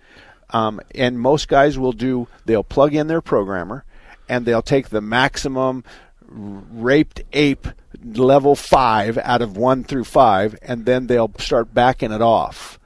[0.50, 2.28] um, and most guys will do.
[2.46, 3.84] They'll plug in their programmer,
[4.28, 5.84] and they'll take the maximum
[6.28, 7.66] raped ape
[8.02, 12.78] level five out of one through five, and then they'll start backing it off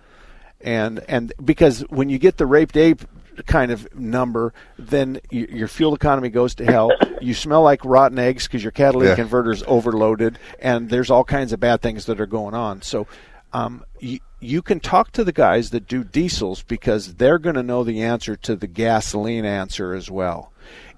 [0.64, 3.02] and and because when you get the raped ape
[3.42, 6.90] kind of number, then your fuel economy goes to hell.
[7.20, 9.24] you smell like rotten eggs because your catalytic Yeah.
[9.24, 12.82] converter is overloaded, and there's all kinds of bad things that are going on.
[12.82, 13.06] So.
[13.52, 17.62] Um, you, you can talk to the guys that do diesels because they're going to
[17.62, 20.52] know the answer to the gasoline answer as well.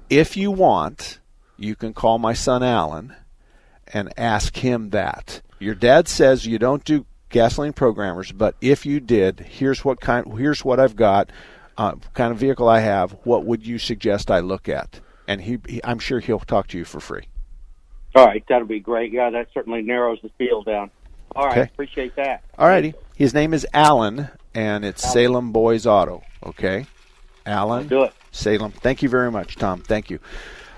[0.08, 1.20] If you want,
[1.58, 3.14] you can call my son Alan
[3.92, 5.42] and ask him that.
[5.58, 10.38] Your dad says you don't do gasoline programmers, but if you did, here's what kind
[10.38, 11.30] here's what I've got,
[11.78, 13.12] uh, kind of vehicle I have.
[13.24, 15.00] What would you suggest I look at?
[15.28, 17.26] And he, he I'm sure he'll talk to you for free.
[18.14, 19.12] All right, that'll be great.
[19.12, 20.90] Yeah, that certainly narrows the field down.
[21.34, 21.70] All right, Okay.
[21.72, 22.42] appreciate that.
[22.58, 22.94] All righty.
[23.16, 26.22] His name is Alan, and it's Salem Boys Auto.
[26.42, 26.86] Okay,
[27.44, 27.88] Alan.
[27.88, 28.12] do it.
[28.30, 28.70] Salem.
[28.72, 29.82] Thank you very much, Tom.
[29.82, 30.18] Thank you.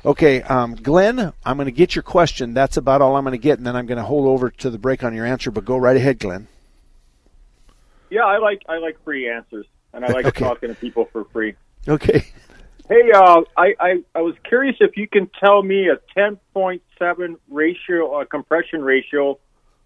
[0.04, 2.54] Okay, um, Glenn, I'm going to get your question.
[2.54, 4.70] That's about all I'm going to get, and then I'm going to hold over to
[4.70, 5.50] the break on your answer.
[5.50, 6.46] But go right ahead, Glenn.
[8.10, 10.44] Yeah, I like I like free answers, and I like Okay.
[10.44, 11.54] talking to people for free.
[11.86, 12.26] Okay.
[12.88, 18.20] Hey, uh, I, I I was curious if you can tell me a 10.7 ratio,
[18.20, 19.38] uh, compression ratio.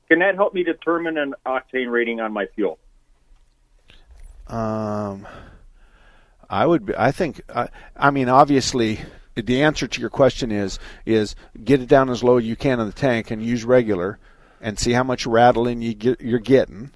[0.09, 2.79] Can that help me determine an octane rating on my fuel?
[4.47, 5.27] Um,
[6.51, 6.87] I would.
[6.87, 7.41] Be, I think.
[7.55, 9.01] I, I mean, obviously,
[9.35, 11.35] the answer to your question is is
[11.65, 14.19] get it down as low as you can in the tank and use regular,
[14.61, 16.91] and see how much rattling you get, you're getting,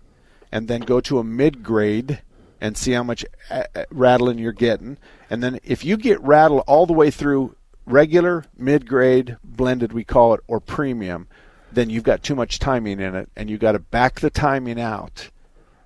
[0.52, 2.20] and then go to a mid grade
[2.60, 4.98] and see how much uh, uh, rattling you're getting,
[5.30, 10.04] and then if you get rattle all the way through regular, mid grade, blended, we
[10.04, 11.28] call it, or premium,
[11.72, 14.80] then you've got too much timing in it, and you've got to back the timing
[14.80, 15.30] out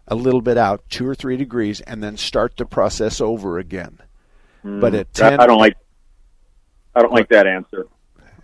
[0.08, 3.98] a little bit out, two or three degrees, and then start the process over again.
[4.62, 5.76] But at ten, I don't like.
[6.94, 7.86] I don't like that answer.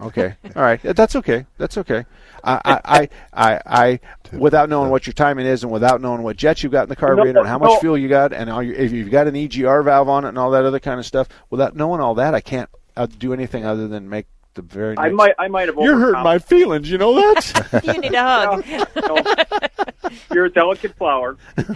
[0.01, 0.35] Okay.
[0.55, 0.81] All right.
[0.83, 1.47] That's okay.
[1.59, 2.05] That's okay.
[2.45, 4.01] I, I, I, I, I
[4.37, 6.97] without knowing what your timing is and without knowing what jets you've got in the
[6.97, 7.79] carburetor and how much no.
[7.79, 10.39] fuel you got and all your, if you've got an EGR valve on it and
[10.39, 13.65] all that other kind of stuff, without knowing all that, I can't uh, do anything
[13.65, 14.99] other than make the very.
[14.99, 16.91] I might I might have You're hurting my feelings.
[16.91, 17.81] You know that.
[17.85, 20.13] you need a hug.
[20.33, 21.37] You're a delicate flower.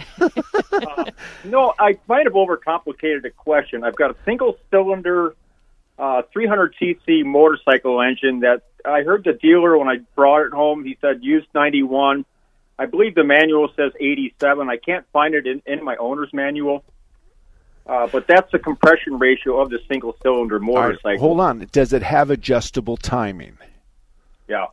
[0.71, 1.05] Uh,
[1.43, 3.83] no, I might have overcomplicated the question.
[3.83, 5.35] I've got a single cylinder
[6.01, 10.83] uh, 300 cc motorcycle engine that I heard the dealer when I brought it home.
[10.83, 12.25] He said used 91.
[12.79, 14.67] I believe the manual says 87.
[14.67, 16.83] I can't find it in, in my owner's manual.
[17.85, 21.19] Uh, but that's the compression ratio of the single cylinder All right, motorcycle.
[21.19, 21.67] hold on.
[21.71, 23.57] Does it have adjustable timing?
[24.47, 24.67] Yeah.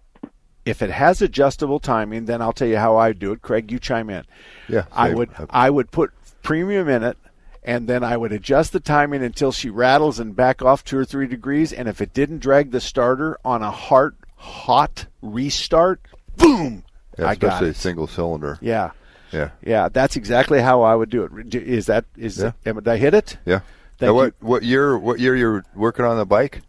[0.65, 3.43] If it has adjustable timing, then I'll tell you how I do it.
[3.43, 4.25] Craig, you chime in.
[4.69, 6.13] Yeah, I would I would put
[6.43, 7.17] premium in it,
[7.63, 11.05] and then I would adjust the timing until she rattles and back off two or
[11.05, 11.73] three degrees.
[11.73, 16.01] And if it didn't drag the starter on a hard hot restart,
[16.37, 16.85] boom,
[17.19, 17.77] Yeah, I got especially it.
[17.77, 18.59] single cylinder.
[18.61, 18.91] Yeah,
[19.33, 19.51] Yeah.
[19.63, 21.55] yeah, that's exactly how I would do it.
[21.55, 22.39] Is that is?
[22.39, 22.53] Yeah.
[22.67, 23.37] am- did I hit it?
[23.45, 23.61] Yeah.
[23.99, 26.63] Thank Now, what what year what year you're working on the bike?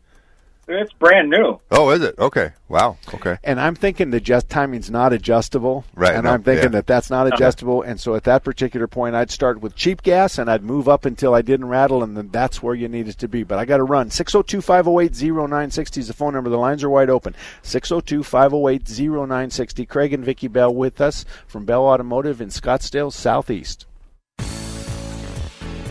[0.71, 1.59] It's brand new.
[1.71, 2.17] Oh, is it?
[2.19, 2.51] Okay.
[2.67, 2.97] Wow.
[3.15, 3.37] Okay.
[3.43, 5.83] And I'm thinking the just timing's not adjustable.
[5.95, 6.69] Right, And no, I'm thinking yeah.
[6.77, 7.35] that that's not Uh-huh.
[7.35, 7.81] adjustable.
[7.81, 11.05] And so at that particular point, I'd start with cheap gas and I'd move up
[11.05, 13.41] until I didn't rattle, and then that's where you needed to be.
[13.43, 14.11] But I got to run.
[14.11, 16.51] 602 508 0960 is the phone number.
[16.51, 17.33] The lines are wide open.
[17.63, 19.85] 602 508 0960.
[19.87, 23.87] Craig and Vicki Bell with us from Bell Automotive in Scottsdale, Southeast.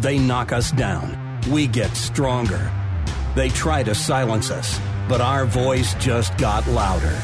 [0.00, 1.40] They knock us down.
[1.50, 2.70] We get stronger.
[3.34, 7.20] They try to silence us, but our voice just got louder.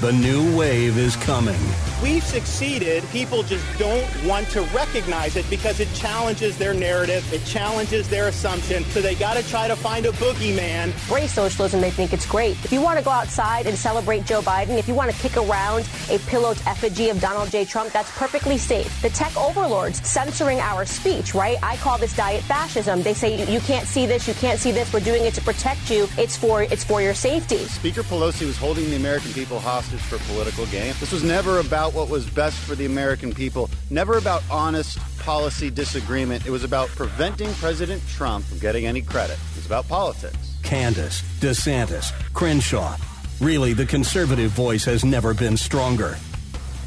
[0.00, 1.60] The new wave is coming.
[2.02, 3.04] We've succeeded.
[3.04, 8.28] People just don't want to recognize it because it challenges their narrative, it challenges their
[8.28, 8.84] assumption.
[8.84, 10.92] So they got to try to find a boogeyman.
[11.08, 12.52] Embrace socialism, they think it's great.
[12.64, 15.38] If you want to go outside and celebrate Joe Biden, if you want to kick
[15.38, 17.64] around a pillowed effigy of Donald J.
[17.64, 19.00] Trump, that's perfectly safe.
[19.00, 21.56] The tech overlords censoring our speech, right?
[21.62, 23.02] I call this diet fascism.
[23.02, 24.92] They say you can't see this, you can't see this.
[24.92, 26.08] We're doing it to protect you.
[26.18, 27.64] It's for it's for your safety.
[27.64, 30.92] Speaker Pelosi was holding the American people hostage for political gain.
[31.00, 35.70] This was never about what was best for the American people, never about honest policy
[35.70, 36.46] disagreement.
[36.46, 39.38] It was about preventing President Trump from getting any credit.
[39.50, 40.54] It was about politics.
[40.62, 42.96] Candace, DeSantis, Crenshaw.
[43.40, 46.16] Really, the conservative voice has never been stronger.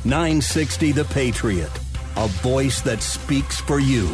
[0.05, 1.71] 960 The Patriot,
[2.15, 4.07] a voice that speaks for you.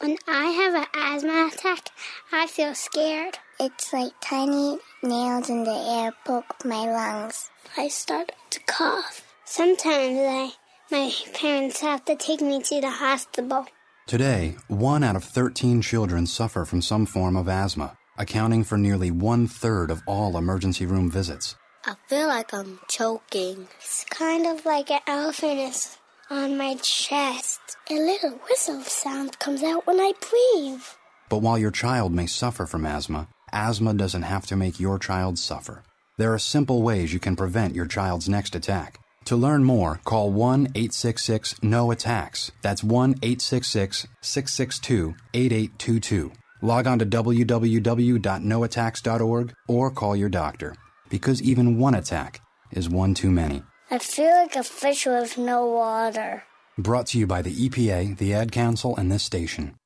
[0.00, 1.88] When I have an asthma attack,
[2.32, 3.38] I feel scared.
[3.58, 7.50] It's like tiny nails in the air poke my lungs.
[7.76, 9.22] I start to cough.
[9.44, 10.52] Sometimes I,
[10.90, 13.66] my parents have to take me to the hospital.
[14.06, 19.10] Today, one out of 13 children suffer from some form of asthma, accounting for nearly
[19.10, 21.56] one third of all emergency room visits.
[21.84, 23.68] I feel like I'm choking.
[23.78, 25.96] It's kind of like an elephant is
[26.30, 27.60] on my chest.
[27.90, 30.82] A little whistle sound comes out when I breathe.
[31.28, 35.38] But while your child may suffer from asthma, asthma doesn't have to make your child
[35.38, 35.82] suffer.
[36.18, 38.98] There are simple ways you can prevent your child's next attack.
[39.26, 42.50] To learn more, call 1 866 NO ATTACKS.
[42.60, 46.32] That's 1 866 662 8822.
[46.60, 50.74] Log on to www.noattacks.org or call your doctor.
[51.08, 52.40] Because even one attack
[52.72, 53.62] is one too many.
[53.88, 56.42] I feel like a fish with no water.
[56.76, 59.76] Brought to you by the EPA, the Ad Council, and this station.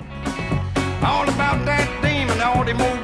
[0.00, 2.99] All about that demon, automobile, the metal monster with the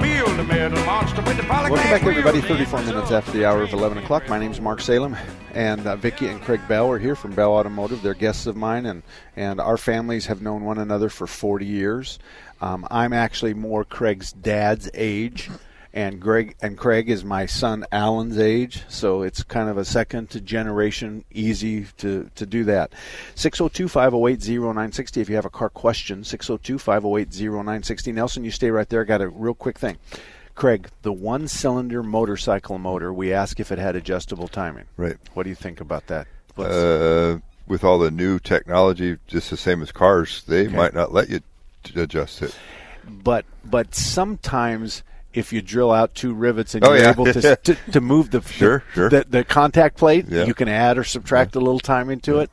[1.71, 2.43] Welcome back, everybody.
[2.43, 4.29] 34 minutes after the hour of 11 o'clock.
[4.29, 5.17] My name is Mark Salem,
[5.55, 8.03] and uh, Vicki and Craig Bell are here from Bell Automotive.
[8.03, 9.03] They're guests of mine, and,
[9.35, 12.19] and our families have known one another for 40 years.
[12.61, 15.49] Um, I'm actually more Craig's dad's age,
[15.97, 20.29] and Greg and Craig is my son Alan's age, so it's kind of a second
[20.31, 22.93] to generation, easy to, to do that.
[23.35, 28.15] 602-508-0960 if you have a car question, 602-508-0960.
[28.15, 29.01] Nelson, you stay right there.
[29.01, 29.97] I got a real quick thing.
[30.55, 34.85] Craig, the one cylinder motorcycle motor, we asked if it had adjustable timing.
[34.97, 35.17] Right.
[35.35, 36.27] What do you think about that?
[36.59, 40.77] Uh, with all the new technology, just the same as cars, they Okay.
[40.77, 41.41] might not let you
[41.95, 42.55] adjust it.
[43.23, 45.03] but but sometimes
[45.37, 47.11] if you drill out two rivets and Oh, you're yeah.
[47.11, 49.09] able to, to to move the Sure, sure.
[49.11, 50.45] the, the contact plate, Yeah.
[50.45, 52.51] you can add or subtract a little timing to it.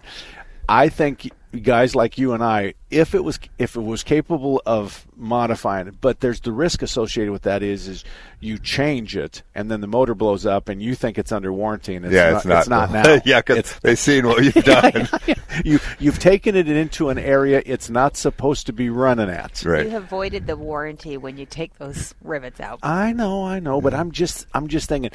[0.69, 5.07] I think guys like you and I, if it was if it was capable of
[5.15, 8.03] modifying it, but there's the risk associated with that is is
[8.39, 11.95] you change it and then the motor blows up and you think it's under warranty
[11.95, 12.59] and it's yeah, not, it's not.
[12.59, 13.21] it's not now.
[13.25, 15.07] yeah, because they've seen what you've done.
[15.65, 19.63] you you've taken it into an area it's not supposed to be running at.
[19.65, 19.85] right.
[19.85, 22.79] You have voided the warranty when you take those rivets out.
[22.83, 25.11] I know, I know, but I'm just I'm just thinking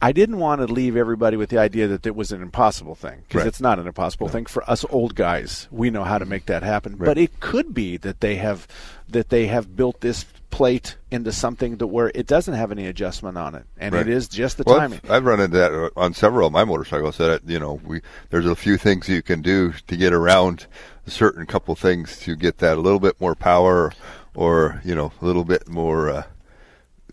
[0.00, 3.22] I didn't want to leave everybody with the idea that it was an impossible thing
[3.28, 3.46] because Right.
[3.46, 5.68] it's not an impossible thing for us old guys.
[5.70, 6.96] We know how to make that happen.
[6.96, 7.06] Right.
[7.06, 8.66] But it could be that they have
[9.08, 13.36] that they have built this plate into something that where it doesn't have any adjustment
[13.36, 14.08] on it and Right.
[14.08, 15.00] it is just the well, timing.
[15.04, 17.18] I've, I've run into that on several of my motorcycles.
[17.18, 20.66] That you know, we there's a few things you can do to get around
[21.06, 23.92] a certain couple things to get that a little bit more power,
[24.34, 26.22] or you know, a little bit more uh,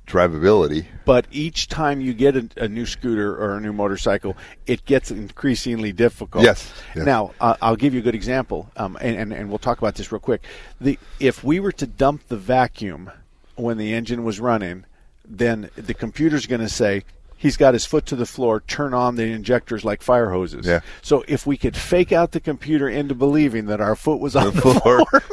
[0.07, 0.85] drivability.
[1.05, 5.11] But each time you get a, a new scooter or a new motorcycle, it gets
[5.11, 6.43] increasingly difficult.
[6.43, 7.05] Yes, yes.
[7.05, 9.95] Now, uh, I'll give you a good example, um, and, and, and we'll talk about
[9.95, 10.43] this real quick.
[10.81, 13.11] The if we were to dump the vacuum
[13.55, 14.85] when the engine was running,
[15.25, 17.03] then the computer's going to say.
[17.38, 18.62] He's got his foot to the floor.
[18.62, 20.65] Turn on the injectors like fire hoses.
[20.65, 20.80] Yeah.
[21.02, 24.54] So if we could fake out the computer into believing that our foot was on
[24.56, 24.80] the, floor.
[25.06, 25.23] floor,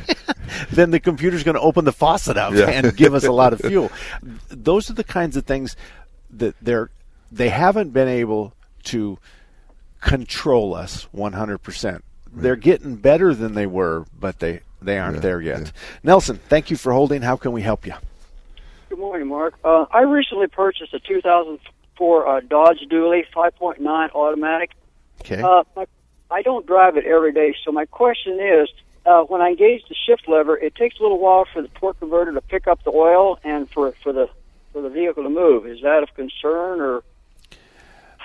[0.72, 2.70] then the computer's going to open the faucet up Yeah.
[2.70, 3.90] and give us a lot of fuel.
[4.48, 5.76] Those are the kinds of things
[6.30, 6.90] that they're
[7.30, 9.18] they haven't been able to
[10.00, 12.00] control us 100%.
[12.34, 15.70] They're getting better than they were, but they they aren't there yet.
[16.02, 17.22] Nelson, thank you for holding.
[17.22, 17.92] How can we help you?
[18.92, 19.54] Good morning, Mark.
[19.64, 24.72] Uh, I recently purchased a 2004 uh, Dodge Dually 5.9 automatic.
[25.22, 25.40] Okay.
[25.40, 25.86] Uh, my,
[26.30, 28.68] I don't drive it every day, so my question is,
[29.06, 32.00] uh, when I engage the shift lever, it takes a little while for the torque
[32.00, 34.28] converter to pick up the oil and for for the
[34.74, 35.66] for the vehicle to move.
[35.66, 37.02] Is that of concern or?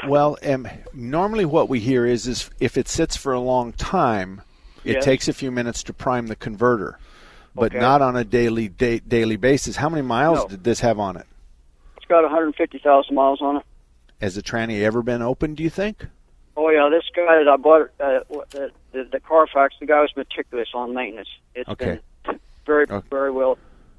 [0.05, 4.41] Well, um, normally what we hear is is if it sits for a long time,
[4.83, 5.05] it Yes.
[5.05, 6.99] takes a few minutes to prime the converter,
[7.57, 7.79] but Okay.
[7.79, 9.75] not on a daily da- daily basis.
[9.75, 10.47] How many miles No.
[10.47, 11.25] did this have on it?
[11.97, 13.63] It's got 150,000 miles on it.
[14.21, 15.57] Has the tranny ever been opened?
[15.57, 16.05] Do you think?
[16.55, 18.19] Oh yeah, this guy that I bought uh,
[18.51, 21.29] the, the the Carfax, the guy was meticulous on maintenance.
[21.53, 21.99] It's Okay.
[22.25, 23.07] been very Okay.
[23.09, 23.57] very well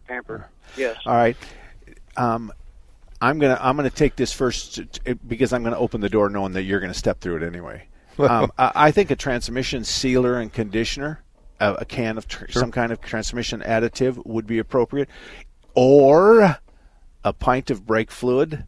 [0.09, 0.45] pampered.
[0.77, 0.97] Yes.
[1.07, 1.37] All right.
[2.17, 2.53] Um,
[3.21, 4.81] I'm gonna I'm gonna take this first
[5.27, 7.87] because I'm gonna open the door knowing that you're gonna step through it anyway.
[8.19, 11.21] um, I, I think a transmission sealer and conditioner,
[11.61, 15.09] a, a can of tr- some kind of transmission additive would be appropriate,
[15.75, 16.59] or
[17.25, 18.65] a pint of brake fluid.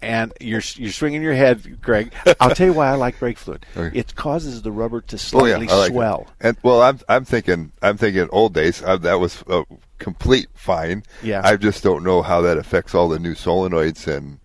[0.00, 2.12] And you're you're swinging your head, Greg.
[2.40, 3.66] I'll tell you why I like brake fluid.
[3.74, 5.94] It causes the rubber to slightly Oh yeah, like it.
[5.94, 6.28] swell.
[6.40, 9.64] And well, I'm I'm thinking I'm thinking old days uh, that was uh,
[9.98, 11.02] complete fine.
[11.20, 11.40] Yeah.
[11.42, 14.38] I just don't know how that affects all the new solenoids and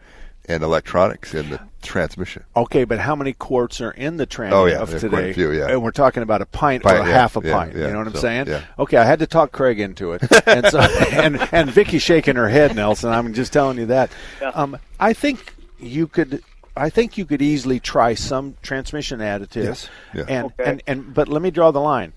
[0.50, 2.44] and electronics in the transmission.
[2.56, 5.10] Okay, but how many quarts are in the tranny Oh, yeah, of today?
[5.10, 5.68] quite a few, yeah.
[5.70, 7.76] And we're talking about a pint, Pint, or a yeah, half a yeah, pint.
[7.76, 8.48] yeah, you know what I'm so, saying?
[8.48, 8.62] yeah.
[8.80, 12.50] Okay, I had to talk Craig into it, and so and and Vicky's shaking her
[12.50, 13.10] head, Nelson.
[13.12, 14.12] I'm just telling you that.
[14.54, 16.44] Um, I think you could.
[16.76, 20.24] I think you could easily try some transmission additives, Yes, yeah.
[20.28, 22.14] And, and and but let me draw the line.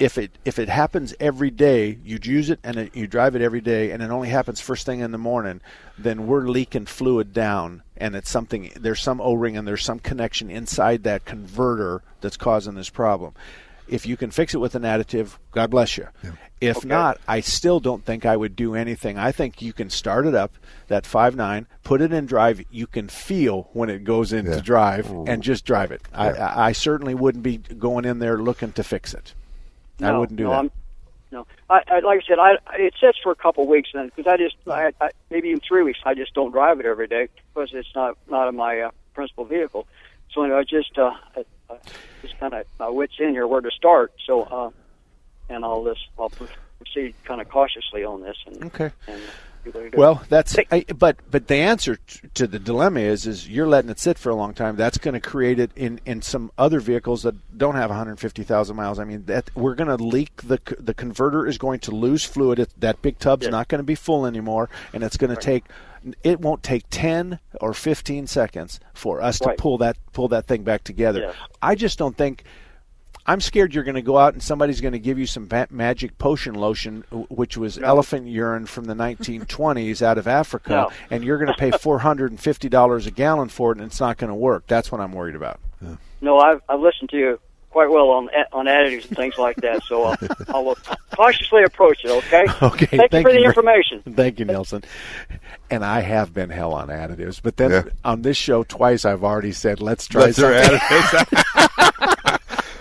[0.00, 3.42] If it if it happens every day, you'd use it and it, you drive it
[3.42, 5.60] every day, and it only happens first thing in the morning,
[5.98, 8.72] then we're leaking fluid down, and it's something.
[8.74, 13.34] There's some O-ring and there's some connection inside that converter that's causing this problem.
[13.86, 16.08] If you can fix it with an additive, God bless you.
[16.60, 16.88] If Okay.
[16.88, 19.18] not, I still don't think I would do anything.
[19.18, 20.52] I think you can start it up,
[20.88, 22.62] that five nine, put it in drive.
[22.70, 24.60] You can feel when it goes into Yeah.
[24.60, 26.02] drive, and just drive it.
[26.14, 29.34] I, I, I certainly wouldn't be going in there looking to fix it.
[30.02, 30.56] I wouldn't do no, that.
[30.56, 30.70] I'm,
[31.32, 34.10] no, I, I like I said, I it sits for a couple of weeks then
[34.14, 36.00] because I just I, I, maybe in three weeks.
[36.04, 39.44] I just don't drive it every day because it's not not in my uh, principal
[39.44, 39.86] vehicle.
[40.32, 41.76] So anyway, I just uh, I, I
[42.22, 44.12] just kind of my wits in here where to start.
[44.26, 44.70] So uh,
[45.48, 46.30] and I'll just I'll
[46.78, 48.90] proceed kind of cautiously on this and Okay.
[49.06, 49.22] and
[49.64, 49.98] see what I do.
[49.98, 51.98] Well, that's I, but but the answer
[52.34, 54.76] to the dilemma is is you're letting it sit for a long time.
[54.76, 58.98] That's going to create it in in some other vehicles that don't have 150,000 miles.
[58.98, 62.58] I mean that we're going to leak the the converter is going to lose fluid.
[62.58, 65.64] It, that big tub's not going to be full anymore, and it's going to take.
[66.22, 70.62] It won't take 10 or 15 seconds for us to pull that pull that thing
[70.62, 71.34] back together.
[71.60, 72.44] I just don't think
[73.30, 75.68] I'm scared you're going to go out and somebody's going to give you some va-
[75.70, 80.90] magic potion lotion, which was elephant urine from the 1920s out of Africa, No.
[81.10, 84.34] and you're going to pay $450 a gallon for it, and it's not going to
[84.34, 84.66] work.
[84.66, 85.60] That's what I'm worried about.
[86.20, 89.84] no, I've I've listened to you quite well on on additives and things like that.
[89.84, 90.16] So uh,
[90.48, 90.74] I'll
[91.14, 92.10] cautiously approach it.
[92.10, 92.44] Okay.
[92.62, 94.02] Okay, Thank, you thank for the information.
[94.14, 94.82] Thank you, Nelson.
[95.70, 99.52] And I have been hell on additives, but then on this show twice I've already
[99.52, 100.78] said let's try Let's something.
[100.78, 102.39] additives.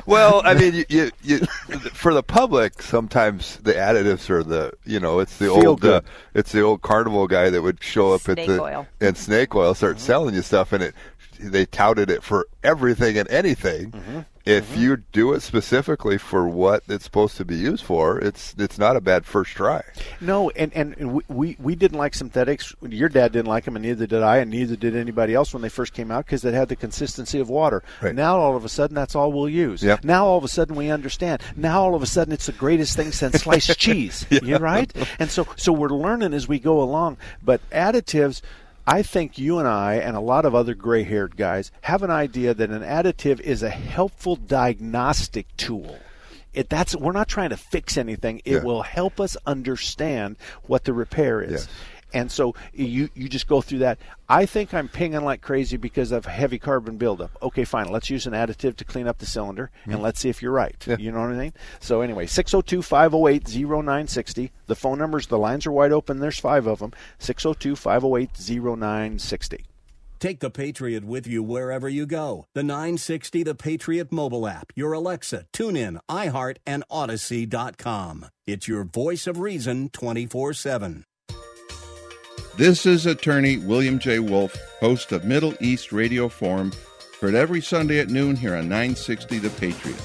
[0.09, 1.37] Well, I mean, you, you, you,
[1.93, 6.01] for the public, sometimes the additives are the, you know, it's the Feel old, uh,
[6.33, 8.87] it's the old carnival guy that would show up Snake at the oil.
[8.99, 10.95] and snake oil start selling you stuff, and it
[11.39, 13.91] they touted it for everything and anything.
[13.91, 14.19] Mm-hmm.
[14.49, 14.81] If mm-hmm.
[14.81, 18.95] you do it specifically for what it's supposed to be used for, it's it's not
[18.95, 19.83] a bad first try.
[20.19, 22.73] No, and and we- we didn't like synthetics.
[22.81, 25.61] Your dad didn't like them, and neither did I, and neither did anybody else when
[25.61, 27.83] they first came out because it had the consistency of water.
[28.01, 28.15] Right.
[28.15, 29.83] Now all of a sudden, that's all we'll use.
[29.83, 30.03] Yep.
[30.03, 31.43] Now all of a sudden we understand.
[31.55, 34.25] Now all of a sudden it's the greatest thing since sliced cheese.
[34.31, 34.91] You right?
[35.19, 37.17] And so so we're learning as we go along.
[37.43, 38.41] But additives.
[38.91, 42.09] I think you and I and a lot of other gray haired guys have an
[42.09, 45.99] idea that an additive is a helpful diagnostic tool.
[46.55, 48.41] It, that's we're not trying to fix anything.
[48.45, 48.63] It Yeah.
[48.63, 51.67] will help us understand what the repair is.
[52.13, 53.99] And so you you just go through that.
[54.27, 57.31] I think I'm pinging like crazy because of heavy carbon buildup.
[57.41, 57.91] Okay, fine.
[57.91, 60.03] Let's use an additive to clean up the cylinder and mm-hmm.
[60.03, 60.75] let's see if you're right.
[60.87, 61.53] You know what I mean?
[61.79, 64.49] So anyway, 602-508-0960.
[64.67, 66.19] The phone numbers, the lines are wide open.
[66.19, 66.93] There's five of them.
[67.19, 69.63] 602-508-0960.
[70.19, 72.45] Take the Patriot with you wherever you go.
[72.53, 78.25] The 960 The Patriot mobile app, your Alexa, TuneIn, iHeart, and Audacy.com.
[78.45, 81.05] It's your voice of reason 24 7.
[82.57, 84.19] This is attorney William J.
[84.19, 86.73] Wolf, host of Middle East Radio Forum,
[87.21, 90.01] heard every Sunday at noon here on 960 The Patriot.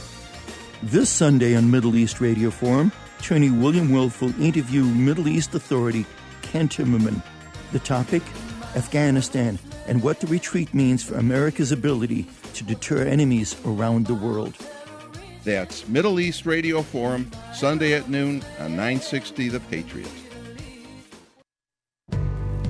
[0.82, 6.06] This Sunday on Middle East Radio Forum, attorney William Wolf will interview Middle East authority
[6.42, 7.22] Ken Timmerman.
[7.72, 8.22] The topic
[8.76, 14.54] Afghanistan and what the retreat means for America's ability to deter enemies around the world.
[15.42, 20.08] That's Middle East Radio Forum, Sunday at noon on 960 The Patriot.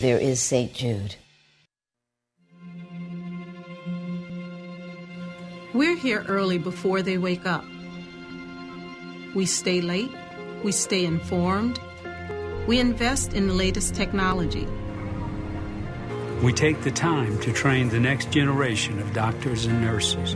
[0.00, 0.72] There is St.
[0.72, 1.14] Jude.
[5.74, 7.66] We're here early before they wake up.
[9.34, 10.10] We stay late,
[10.64, 11.78] we stay informed,
[12.66, 14.66] we invest in the latest technology.
[16.42, 20.34] We take the time to train the next generation of doctors and nurses.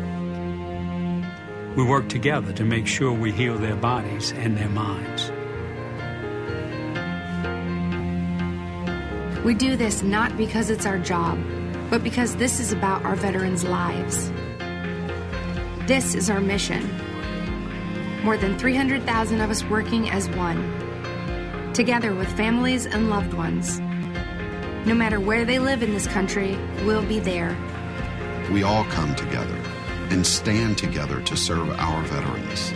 [1.75, 5.31] We work together to make sure we heal their bodies and their minds.
[9.45, 11.39] We do this not because it's our job,
[11.91, 14.33] but because this is about our veterans' lives.
[15.87, 16.83] This is our mission.
[18.25, 20.63] More than 300,000 of us working as one,
[21.75, 23.81] together with families and loved ones.
[24.87, 27.55] No matter where they live in this country, we'll be there.
[28.51, 29.61] We all come together
[30.09, 32.73] and stand together to serve our veterans.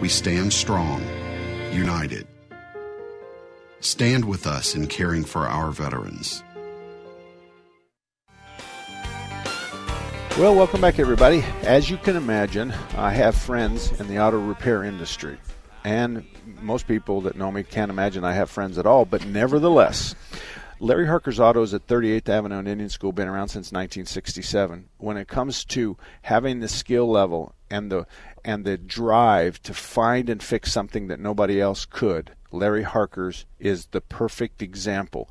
[0.00, 1.00] We stand strong,
[1.70, 2.26] united.
[3.82, 6.44] Stand with us in caring for our veterans.
[10.38, 11.44] Well, welcome back, everybody.
[11.62, 15.36] As you can imagine, I have friends in the auto repair industry.
[15.82, 16.24] And
[16.60, 20.14] most people that know me can't imagine I have friends at all, but nevertheless,
[20.78, 24.90] Larry Harker's Autos at 38th Avenue and Indian School been around since 1967.
[24.98, 28.06] When it comes to having the skill level and the
[28.44, 33.86] and the drive to find and fix something that nobody else could, Larry Harker's is
[33.86, 35.30] the perfect example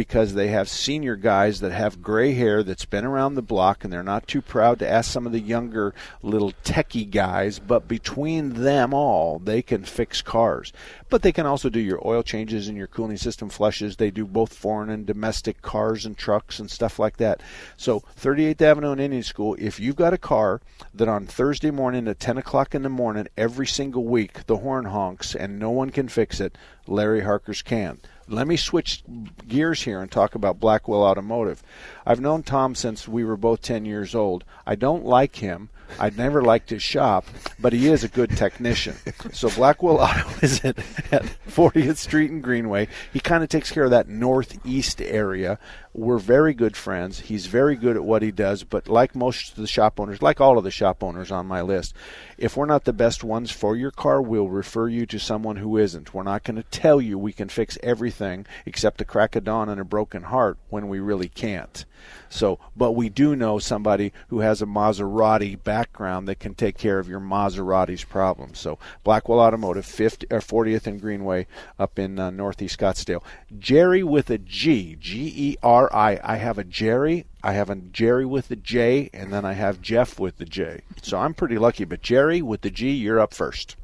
[0.00, 3.92] because they have senior guys that have gray hair that's been around the block and
[3.92, 8.64] they're not too proud to ask some of the younger little techie guys, but between
[8.64, 10.72] them all, they can fix cars.
[11.10, 13.96] But they can also do your oil changes and your cooling system flushes.
[13.96, 17.42] They do both foreign and domestic cars and trucks and stuff like that.
[17.76, 20.62] So 38th Avenue and Indian School, if you've got a car
[20.94, 24.86] that on Thursday morning at 10 o'clock in the morning every single week the horn
[24.86, 28.00] honks and no one can fix it, Larry Harker's can.
[28.30, 29.02] Let me switch
[29.48, 31.64] gears here and talk about Blackwell Automotive.
[32.06, 34.44] I've known Tom since we were both 10 years old.
[34.64, 35.68] I don't like him.
[35.98, 37.26] I'd never liked his shop,
[37.58, 38.94] but he is a good technician.
[39.32, 40.78] So Blackwell Auto is at,
[41.12, 42.86] at 40th Street and Greenway.
[43.12, 45.58] He kind of takes care of that northeast area.
[45.92, 47.18] We're very good friends.
[47.18, 50.40] He's very good at what he does, but like most of the shop owners, like
[50.40, 51.94] all of the shop owners on my list,
[52.38, 55.76] if we're not the best ones for your car, we'll refer you to someone who
[55.76, 56.14] isn't.
[56.14, 59.68] We're not going to tell you we can fix everything except a crack of dawn
[59.68, 61.84] and a broken heart when we really can't.
[62.28, 66.98] So, but we do know somebody who has a Maserati background that can take care
[66.98, 68.58] of your Maserati's problems.
[68.58, 71.46] So, Blackwell Automotive, 50, or 40th and Greenway
[71.78, 73.22] up in uh, Northeast Scottsdale.
[73.58, 76.20] Jerry with a G, G E R I.
[76.22, 79.80] I have a Jerry, I have a Jerry with a J, and then I have
[79.80, 80.82] Jeff with the J.
[81.02, 81.84] So I'm pretty lucky.
[81.84, 83.76] But Jerry with the G, you're up first.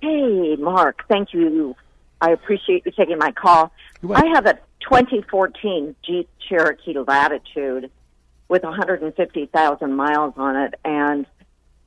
[0.00, 1.04] Hey, Mark.
[1.08, 1.74] Thank you.
[2.20, 3.72] I appreciate you taking my call.
[4.14, 7.90] I have a 2014 Jeep Cherokee Latitude
[8.48, 11.26] with 150,000 miles on it, and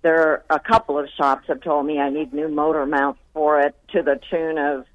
[0.01, 3.61] there are a couple of shops have told me I need new motor mounts for
[3.61, 4.85] it to the tune of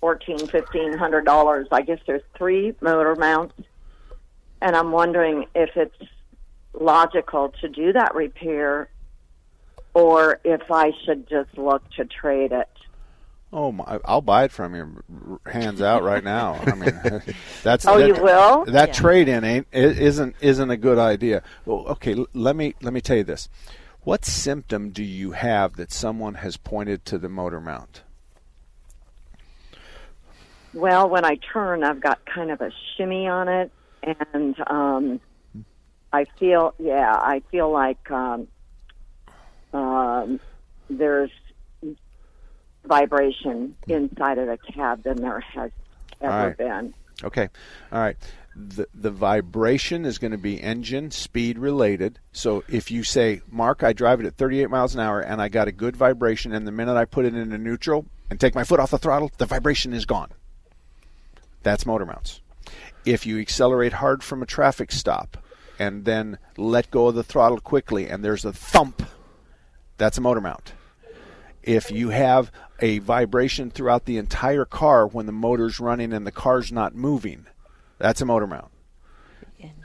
[0.00, 1.66] fourteen, fifteen hundred dollars.
[1.72, 3.54] I guess there's three motor mounts,
[4.60, 5.96] and I'm wondering if it's
[6.78, 8.88] logical to do that repair,
[9.94, 12.68] or if I should just look to trade it.
[13.52, 16.60] Oh, my, I'll buy it from you, hands out right now.
[16.66, 17.00] I mean,
[17.62, 18.64] that's Oh, that, you will?
[18.66, 18.94] That Yeah.
[18.94, 21.42] trade in ain't isn't isn't a good idea.
[21.64, 23.48] Well, okay, let me let me tell you this.
[24.02, 28.02] What symptom do you have that someone has pointed to the motor mount?
[30.76, 33.72] Well, when I turn, I've got kind of a shimmy on it,
[34.02, 35.20] and um,
[36.12, 38.46] I feel, yeah, I feel like um,
[39.72, 40.38] um,
[40.90, 41.30] there's
[42.84, 45.70] vibration inside of the cab than there has
[46.20, 46.56] ever right.
[46.58, 46.94] been.
[47.24, 47.48] Okay.
[47.90, 48.18] All right.
[48.54, 52.18] The the vibration is going to be engine speed related.
[52.32, 55.48] So if you say, "Mark, I drive it at 38 miles an hour and I
[55.48, 58.64] got a good vibration and the minute I put it into neutral and take my
[58.64, 60.30] foot off the throttle, the vibration is gone."
[61.66, 62.42] That's motor mounts.
[63.04, 65.36] If you accelerate hard from a traffic stop
[65.80, 69.02] and then let go of the throttle quickly and there's a thump,
[69.98, 70.74] that's a motor mount.
[71.64, 76.30] If you have a vibration throughout the entire car when the motor's running and the
[76.30, 77.46] car's not moving,
[77.98, 78.70] that's a motor mount.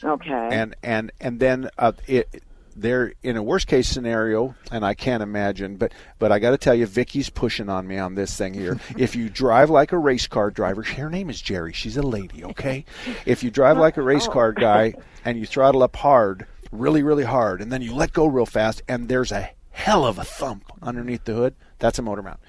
[0.03, 0.49] Okay.
[0.51, 2.43] And and and then uh, it
[2.75, 6.57] they're in a worst case scenario, and I can't imagine, but but I got to
[6.57, 8.79] tell you, Vicky's pushing on me on this thing here.
[8.97, 11.73] if you drive like a race car driver, her name is Jerry.
[11.73, 12.85] She's a lady, okay?
[13.25, 14.31] If you drive like a race oh.
[14.31, 14.93] car guy
[15.25, 18.81] and you throttle up hard, really really hard, and then you let go real fast,
[18.87, 22.39] and there's a hell of a thump underneath the hood, that's a motor mount.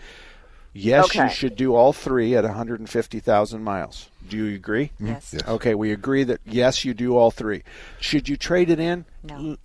[0.74, 4.08] Yes, you should do all three at 150,000 miles.
[4.28, 4.90] Do you agree?
[4.98, 5.34] Yes.
[5.34, 5.46] Yes.
[5.46, 7.62] Okay, we agree that yes, you do all three.
[8.00, 9.04] Should you trade it in?
[9.22, 9.56] No.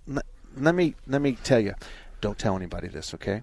[0.60, 1.74] Let me let me tell you.
[2.20, 3.42] Don't tell anybody this, okay?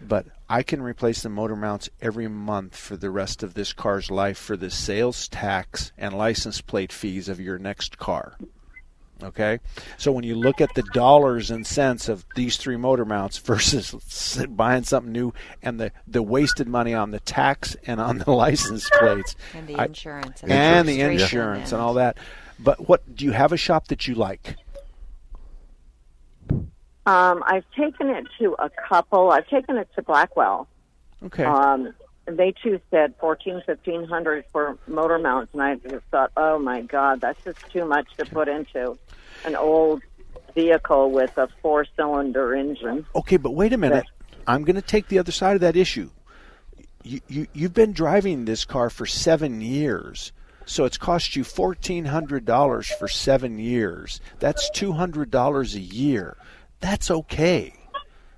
[0.00, 4.10] But I can replace the motor mounts every month for the rest of this car's
[4.10, 8.36] life for the sales tax and license plate fees of your next car.
[9.20, 9.58] Okay,
[9.96, 13.90] so when you look at the dollars and cents of these three motor mounts versus
[14.48, 18.88] buying something new and the, the wasted money on the tax and on the license
[18.96, 22.16] plates And the I- insurance and and, the insurance and- all that.
[22.60, 24.54] But what do you have a shop that you like?
[27.08, 29.30] Um, I've taken it to a couple.
[29.30, 30.68] I've taken it to Blackwell.
[31.24, 31.44] Okay.
[31.44, 31.94] Um,
[32.26, 36.82] they too said fourteen, fifteen hundred for motor mounts, and I just thought, oh my
[36.82, 38.98] god, that's just too much to put into
[39.46, 40.02] an old
[40.54, 43.06] vehicle with a four-cylinder engine.
[43.14, 44.04] Okay, but wait a minute.
[44.46, 46.10] I'm going to take the other side of that issue.
[47.02, 50.32] You, you you've been driving this car for seven years,
[50.66, 54.20] so it's cost you fourteen hundred dollars for seven years.
[54.40, 56.36] That's two hundred dollars a year.
[56.80, 57.74] That's okay.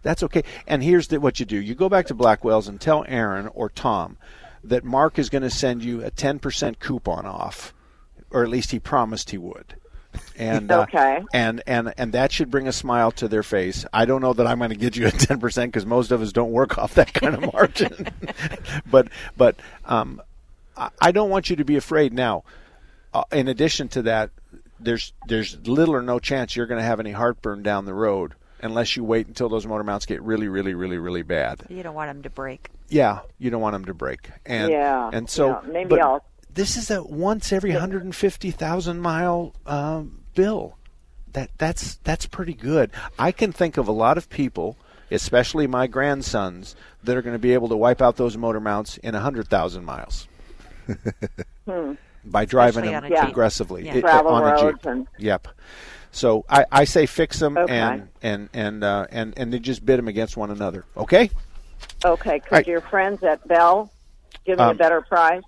[0.03, 0.45] That's okay.
[0.67, 3.69] And here's the, what you do: you go back to Blackwell's and tell Aaron or
[3.69, 4.17] Tom
[4.65, 7.75] that Mark is going to send you a ten percent coupon off,
[8.31, 9.75] or at least he promised he would.
[10.37, 11.21] And uh, Okay.
[11.33, 13.85] and and and that should bring a smile to their face.
[13.93, 16.23] I don't know that I'm going to get you a ten percent because most of
[16.23, 18.09] us don't work off that kind of margin.
[18.91, 20.21] but but um,
[20.77, 22.13] I, I don't want you to be afraid.
[22.15, 22.43] Now,
[23.13, 24.31] uh, in addition to that,
[24.81, 28.35] there's there's little or no chance you're going to have any heartburn down the road
[28.63, 31.63] unless you wait until those motor mounts get really really really really bad.
[31.69, 32.69] You don't want them to break.
[32.89, 34.31] Yeah, you don't want them to break.
[34.45, 39.55] And Yeah, and so yeah, maybe but I'll- This is a once every 150,000 mile
[39.67, 40.77] um, bill.
[41.33, 42.91] That that's that's pretty good.
[43.19, 44.77] I can think of a lot of people,
[45.13, 46.75] especially my grandsons,
[47.05, 50.27] that are going to be able to wipe out those motor mounts in 100,000 miles
[51.67, 51.93] Hmm.
[52.25, 53.95] By driving Especially them on aggressively Yeah.
[53.97, 54.85] It- on a Jeep.
[54.87, 55.49] and- Yep.
[56.13, 57.79] So I, I say fix them Okay.
[57.79, 60.85] and and and uh, and and then just bid them against one another.
[60.97, 61.31] Okay.
[62.05, 62.67] Okay, could Right.
[62.67, 63.91] your friends at Bell
[64.45, 65.43] give me a Um, better price?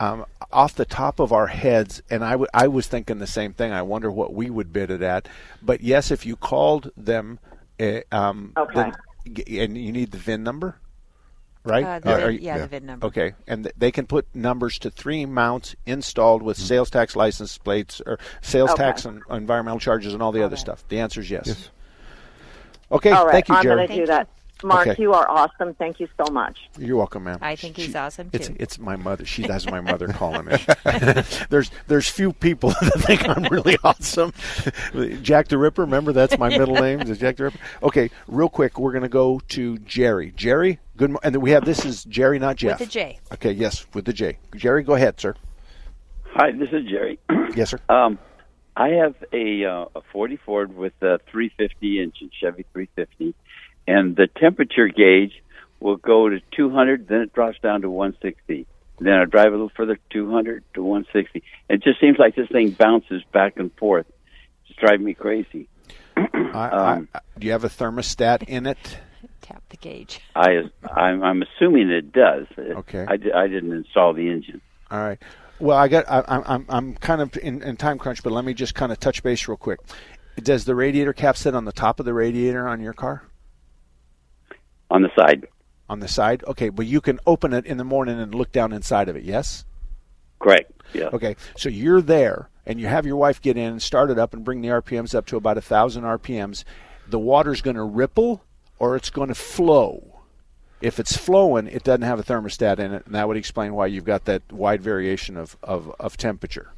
[0.00, 3.52] um, off the top of our heads, and I, w- I was thinking the same
[3.54, 3.72] thing.
[3.72, 5.28] I wonder what we would bid it at.
[5.62, 7.38] But yes, if you called them,
[7.80, 8.74] uh, um, Okay.
[8.74, 8.92] then,
[9.60, 10.76] and you need the VIN number,
[11.66, 11.84] right?
[11.84, 13.06] Uh, the Are- VIN- you- yeah, the VIN number.
[13.06, 17.58] Okay, and th- they can put numbers to three mounts installed with sales tax license
[17.58, 18.82] plates or sales Okay.
[18.84, 20.84] tax and environmental charges and all the other stuff.
[20.88, 21.70] The answer is yes.
[22.90, 23.82] Okay, All right, thank you, Jerry.
[23.82, 24.28] I'm going to do that.
[24.64, 25.02] Mark, Okay.
[25.02, 25.74] you are awesome.
[25.74, 26.70] Thank you so much.
[26.78, 27.38] You're welcome, ma'am.
[27.42, 28.56] I think he's awesome It's too.
[28.58, 29.26] it's my mother.
[29.26, 30.56] She has my mother calling me.
[31.50, 34.32] there's there's few people that think I'm really awesome.
[35.20, 35.82] Jack the Ripper.
[35.82, 37.02] Remember that's my middle name.
[37.02, 37.58] Is Jack the Ripper?
[37.82, 40.32] Okay, real quick, we're gonna go to Jerry.
[40.34, 41.10] Jerry, good.
[41.10, 42.80] mo- And then we have this is Jerry, not Jeff.
[42.80, 43.18] With a J.
[43.34, 44.38] Okay, yes, with the J.
[44.54, 45.34] Jerry, go ahead, sir.
[46.34, 47.18] Hi, this is Jerry.
[47.54, 47.78] Yes, sir.
[47.88, 48.18] Um,
[48.76, 53.34] I have a uh, a 40 Ford with a 350 inch Chevy 350,
[53.88, 55.32] and the temperature gauge
[55.80, 58.66] will go to 200, then it drops down to 160.
[58.98, 61.42] Then I drive a little further, 200 to 160.
[61.70, 64.06] It just seems like this thing bounces back and forth.
[64.68, 65.68] It's driving me crazy.
[66.16, 68.98] I, Um, I, do you have a thermostat in it?
[69.46, 70.20] Tap the gauge.
[70.34, 72.46] I I'm, I'm assuming it does.
[72.58, 73.06] Okay.
[73.08, 74.60] I, I didn't install the engine.
[74.90, 75.22] All right.
[75.60, 76.04] Well, I got.
[76.08, 78.90] I, I'm I'm I'm kind of in, in time crunch, but let me just kind
[78.90, 79.80] of touch base real quick.
[80.36, 83.22] Does the radiator cap sit on the top of the radiator on your car?
[84.90, 85.46] On the side.
[85.88, 86.44] On the side.
[86.46, 89.22] Okay, but you can open it in the morning and look down inside of it.
[89.22, 89.64] Yes.
[90.40, 90.72] Correct.
[90.92, 91.10] Yeah.
[91.12, 91.36] Okay.
[91.56, 94.44] So you're there, and you have your wife get in and start it up and
[94.44, 96.64] bring the RPMs up to about a thousand RPMs.
[97.08, 98.42] The water's going to ripple,
[98.78, 100.20] or it's going to flow.
[100.80, 103.86] If it's flowing, it doesn't have a thermostat in it, and that would explain why
[103.86, 106.72] you've got that wide variation of, of, of temperature.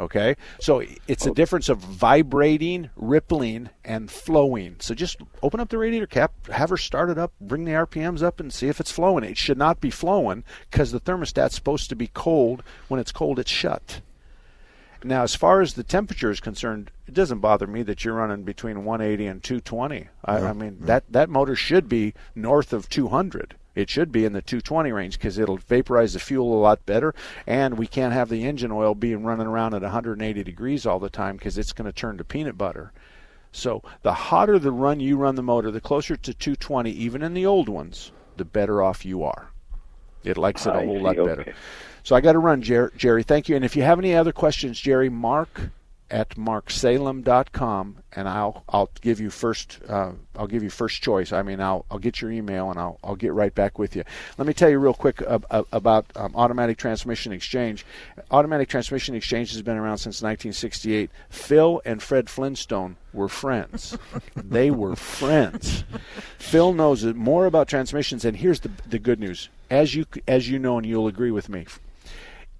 [0.00, 0.36] Okay?
[0.60, 1.34] So it's a oh.
[1.34, 4.76] difference of vibrating, rippling, and flowing.
[4.78, 8.22] So just open up the radiator cap, have her start it up, bring the RPMs
[8.22, 9.24] up, and see if it's flowing.
[9.24, 12.62] It should not be flowing because the thermostat's supposed to be cold.
[12.86, 14.00] When it's cold, it's shut.
[15.04, 18.42] Now, as far as the temperature is concerned, it doesn't bother me that you're running
[18.42, 20.08] between 180 and 220.
[20.24, 23.54] I, I mean, that, that motor should be north of 200.
[23.76, 27.14] It should be in the 220 range because it'll vaporize the fuel a lot better,
[27.46, 31.08] and we can't have the engine oil being running around at 180 degrees all the
[31.08, 32.90] time because it's going to turn to peanut butter.
[33.52, 37.34] So the hotter the run you run the motor, the closer to 220, even in
[37.34, 39.50] the old ones, the better off you are.
[40.24, 41.28] It likes it a I whole see, lot okay.
[41.28, 41.54] better.
[42.08, 43.22] So I got to run, Jer- Jerry.
[43.22, 43.56] Thank you.
[43.56, 45.60] And if you have any other questions, Jerry, mark
[46.10, 51.34] at marksalem.com, and I'll I'll give you first uh, I'll give you first choice.
[51.34, 54.04] I mean, I'll I'll get your email and I'll I'll get right back with you.
[54.38, 57.84] Let me tell you real quick ab- ab- about um, automatic transmission exchange.
[58.30, 61.10] Automatic transmission exchange has been around since 1968.
[61.28, 63.98] Phil and Fred Flintstone were friends.
[64.34, 65.84] they were friends.
[66.38, 69.50] Phil knows more about transmissions, and here's the the good news.
[69.68, 71.66] As you as you know, and you'll agree with me,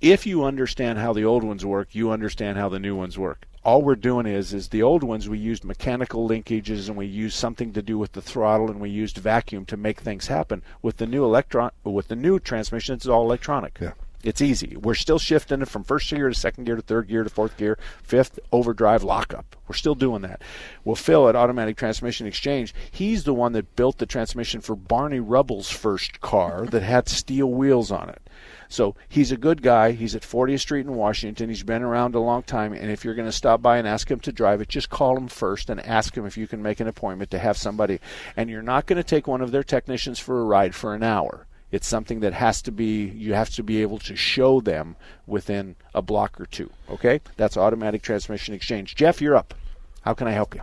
[0.01, 3.47] if you understand how the old ones work, you understand how the new ones work.
[3.65, 7.37] All we're doing is is the old ones we used mechanical linkages and we used
[7.37, 10.63] something to do with the throttle and we used vacuum to make things happen.
[10.81, 13.79] With the new electron with the new transmission, it's all electronic.
[13.81, 13.93] Yeah.
[14.25, 14.77] It's easy.
[14.77, 17.57] We're still shifting it from first gear to second gear to third gear to fourth
[17.57, 19.57] gear, fifth overdrive lockup.
[19.69, 20.43] We're still doing that.
[20.85, 25.21] Well, Phil at Automatic Transmission Exchange, he's the one that built the transmission for Barney
[25.21, 28.28] Rubble's first car that had steel wheels on it.
[28.69, 29.93] So he's a good guy.
[29.93, 31.49] He's at 40th Street in Washington.
[31.49, 32.73] He's been around a long time.
[32.73, 35.17] And if you're going to stop by and ask him to drive it, just call
[35.17, 37.99] him first and ask him if you can make an appointment to have somebody.
[38.37, 41.03] And you're not going to take one of their technicians for a ride for an
[41.03, 41.47] hour.
[41.71, 44.97] It's something that has to be, you have to be able to show them
[45.27, 46.71] within a block or two.
[46.89, 47.21] Okay?
[47.37, 48.95] That's automatic transmission exchange.
[48.95, 49.55] Jeff, you're up.
[50.03, 50.63] How can I help you?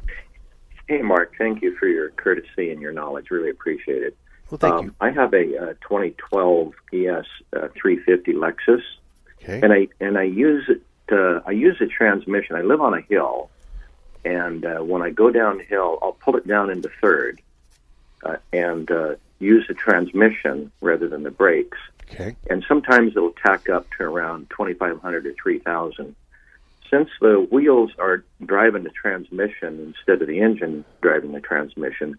[0.88, 1.34] Hey, Mark.
[1.38, 3.30] Thank you for your courtesy and your knowledge.
[3.30, 4.18] Really appreciate it.
[4.62, 4.96] Well, thank um, you.
[5.02, 8.82] I have a, uh 2012 ES uh, 350 Lexus,
[9.44, 9.60] okay.
[9.62, 10.82] and I and I use it.
[11.12, 12.56] Uh, I use the transmission.
[12.56, 13.50] I live on a hill,
[14.24, 17.42] and uh, when I go downhill, I'll pull it down into third,
[18.24, 21.78] uh, and uh, use the transmission rather than the brakes.
[22.12, 22.36] Okay.
[22.50, 26.16] And sometimes it'll tach up to around 2,500 or 3,000.
[26.90, 32.18] Since the wheels are driving the transmission instead of the engine driving the transmission,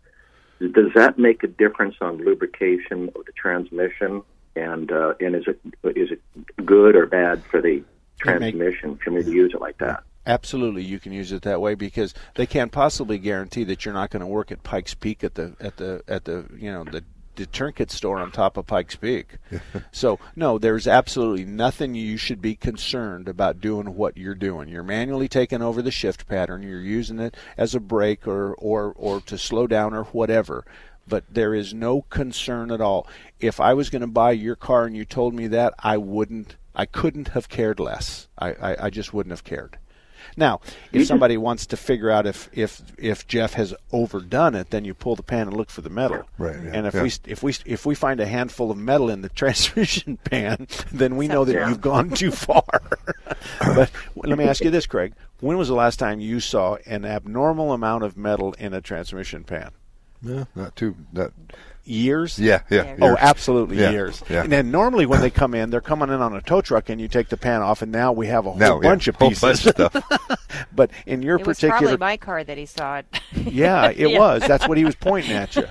[0.58, 4.22] does that make a difference on lubrication of the transmission?
[4.54, 6.20] And uh, and is it is it
[6.64, 7.82] good or bad for the
[8.18, 10.02] transmission for me to use it like that?
[10.26, 14.10] Absolutely, you can use it that way because they can't possibly guarantee that you're not
[14.10, 17.04] going to work at Pikes Peak at the at the at the you know the
[17.36, 19.38] the trinket store on top of Pikes Peak.
[19.92, 24.68] so no, there's absolutely nothing you should be concerned about doing what you're doing.
[24.68, 26.62] You're manually taking over the shift pattern.
[26.62, 30.64] You're using it as a brake or or or to slow down or whatever.
[31.08, 33.06] But there is no concern at all.
[33.38, 36.56] If I was going to buy your car and you told me that, I wouldn't.
[36.74, 38.28] I couldn't have cared less.
[38.38, 39.78] I, I, I just wouldn't have cared.
[40.36, 40.60] Now,
[40.92, 44.92] if somebody wants to figure out if, if if Jeff has overdone it, then you
[44.92, 46.24] pull the pan and look for the metal.
[46.36, 46.56] Right.
[46.62, 47.02] yeah, And if yeah.
[47.04, 51.16] we if we if we find a handful of metal in the transmission pan, then
[51.16, 51.68] we know that Yeah.
[51.68, 52.64] you've gone too far.
[53.60, 57.04] but let me ask you this, Craig: When was the last time you saw an
[57.04, 59.70] abnormal amount of metal in a transmission pan?
[60.22, 61.32] Yeah, not too not
[61.86, 62.38] Years?
[62.38, 62.96] Yeah, yeah.
[63.00, 64.22] Oh, absolutely Yeah, years.
[64.28, 64.42] Yeah.
[64.42, 67.00] And then normally when they come in, they're coming in on a tow truck, and
[67.00, 69.16] you take the pan off, and now we have a whole Now, yeah, bunch of
[69.16, 69.42] whole pieces.
[69.42, 70.66] bunch of stuff.
[70.74, 73.06] but in your it was particular probably my car that he saw it.
[73.34, 74.18] yeah, it Yeah.
[74.18, 74.42] was.
[74.46, 75.66] That's what he was pointing at you.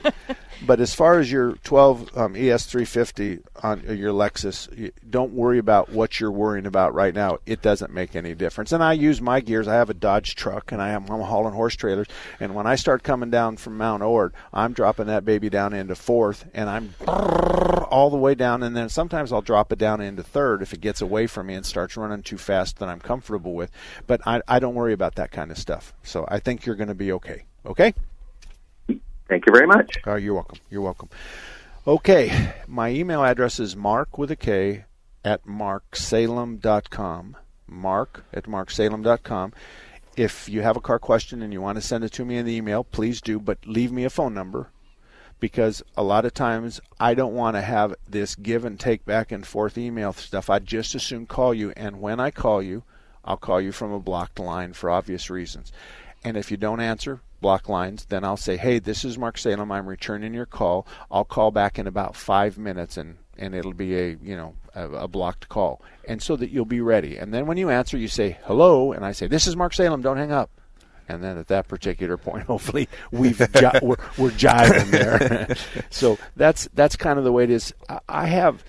[0.65, 5.57] But as far as your 12 um, ES350 on uh, your Lexus, you, don't worry
[5.59, 7.37] about what you're worrying about right now.
[7.45, 8.71] It doesn't make any difference.
[8.71, 9.67] And I use my gears.
[9.67, 12.07] I have a Dodge truck, and I am I'm hauling horse trailers.
[12.39, 15.93] And when I start coming down from Mount Ord, I'm dropping that baby down into
[16.05, 18.61] fourth, and I'm all the way down.
[18.61, 21.55] And then sometimes I'll drop it down into third if it gets away from me
[21.55, 23.71] and starts running too fast than I'm comfortable with.
[24.05, 25.93] But I, I don't worry about that kind of stuff.
[26.03, 27.45] So I think you're going to be okay.
[27.65, 27.93] Okay.
[28.87, 29.97] Thank you very much.
[30.05, 30.59] Oh, you're welcome.
[30.69, 31.09] You're welcome.
[31.87, 34.85] Okay, my email address is mark with a K
[35.23, 37.37] at marksalem.com.
[37.67, 39.53] Mark at marksalem.com.
[40.15, 42.45] If you have a car question and you want to send it to me in
[42.45, 44.69] the email, please do, but leave me a phone number
[45.45, 49.31] because a lot of times I don't want to have this give and take back
[49.31, 50.49] and forth email stuff.
[50.49, 52.81] I'd just as soon call you, and when I call you,
[53.23, 55.71] I'll call you from a blocked line for obvious reasons.
[56.23, 59.71] And if you don't answer, block lines, then I'll say, hey, this is Mark Salem.
[59.71, 60.87] I'm returning your call.
[61.11, 64.89] I'll call back in about five minutes, and, and it'll be a you know a,
[64.89, 67.17] a blocked call, and so that you'll be ready.
[67.17, 70.01] And then when you answer, you say hello, and I say, this is Mark Salem.
[70.01, 70.49] Don't hang up.
[71.07, 75.55] And then at that particular point, hopefully we've ji- we're, we're jiving there.
[75.89, 77.73] so that's that's kind of the way it is.
[77.89, 78.63] I, I have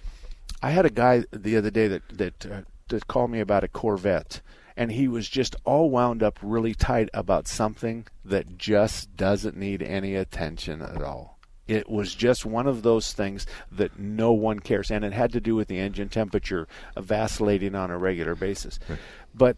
[0.63, 3.69] I had a guy the other day that that uh, that called me about a
[3.69, 4.41] Corvette,
[4.77, 9.83] and he was just all wound up really tight about something that just doesn't need
[9.83, 11.37] any attention at all.
[11.67, 15.41] It was just one of those things that no one cares, and it had to
[15.41, 18.79] do with the engine temperature vacillating on a regular basis.
[19.35, 19.57] But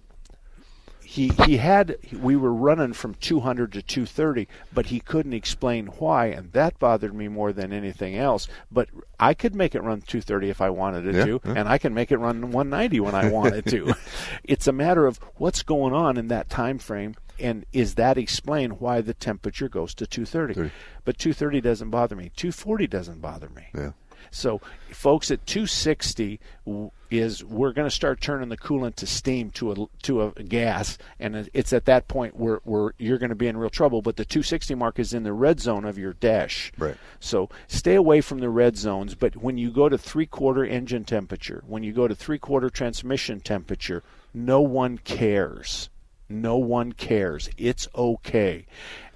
[1.11, 6.27] he he had we were running from 200 to 230 but he couldn't explain why
[6.27, 8.47] and that bothered me more than anything else.
[8.71, 11.55] But I could make it run 230 if I wanted it Yeah, to yeah.
[11.57, 13.95] and I can make it run 190 when I wanted to.
[14.45, 18.73] It's a matter of what's going on in that time frame and is that explain
[18.73, 20.71] why the temperature goes to 230
[21.07, 22.31] but 230 doesn't bother me.
[22.37, 23.69] 240 doesn't bother me.
[23.75, 23.93] Yeah.
[24.31, 29.51] so, folks, at 260, w- is we're going to start turning the coolant to steam
[29.53, 33.37] to a to a gas, and it's at that point where, where you're going to
[33.37, 34.03] be in real trouble.
[34.03, 36.73] But the 260 mark is in the red zone of your dash.
[36.79, 36.97] Right.
[37.21, 39.15] So stay away from the red zones.
[39.15, 42.71] But when you go to three quarter engine temperature, when you go to three quarter
[42.71, 44.03] transmission temperature,
[44.35, 45.89] no one cares.
[46.29, 47.49] No one cares.
[47.57, 48.67] It's okay.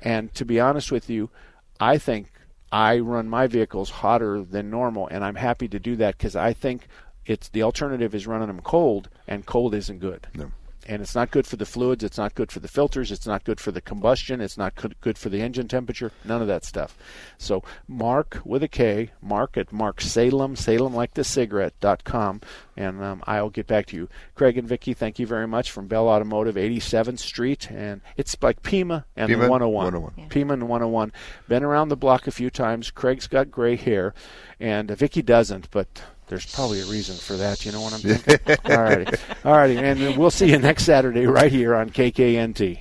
[0.01, 1.31] And to be honest with you,
[1.79, 2.33] I think
[2.73, 6.55] I run my vehicles hotter than normal, and I'm happy to do that because I
[6.55, 6.89] think
[7.27, 10.27] it's the alternative is running them cold, and cold isn't good.
[10.35, 10.53] No.
[10.89, 12.03] And it's not good for the fluids.
[12.03, 13.13] It's not good for the filters.
[13.13, 14.41] It's not good for the combustion.
[14.41, 16.11] It's not good, good for the engine temperature.
[16.25, 16.99] None of that stuff.
[17.39, 22.41] So Mark with a K, Mark at Mark Salem, Salem like the cigarette dot com,
[22.77, 24.09] and um, I'll get back to you.
[24.35, 28.65] Craig and Vicky, thank you very much from Bell Automotive, 87th Street, and it's like
[28.65, 29.85] Pima and Pima, the 101.
[29.85, 30.29] 101.
[30.31, 31.13] Pima and 101.
[31.47, 32.91] Been around the block a few times.
[32.91, 34.15] Craig's got gray hair,
[34.59, 36.03] and uh, Vicky doesn't, but
[36.33, 37.67] there's probably a reason for that.
[37.67, 38.57] You know what I'm thinking?
[38.75, 39.17] all righty.
[39.45, 39.77] All righty.
[39.77, 42.81] And we'll see you next Saturday right here on KKNT.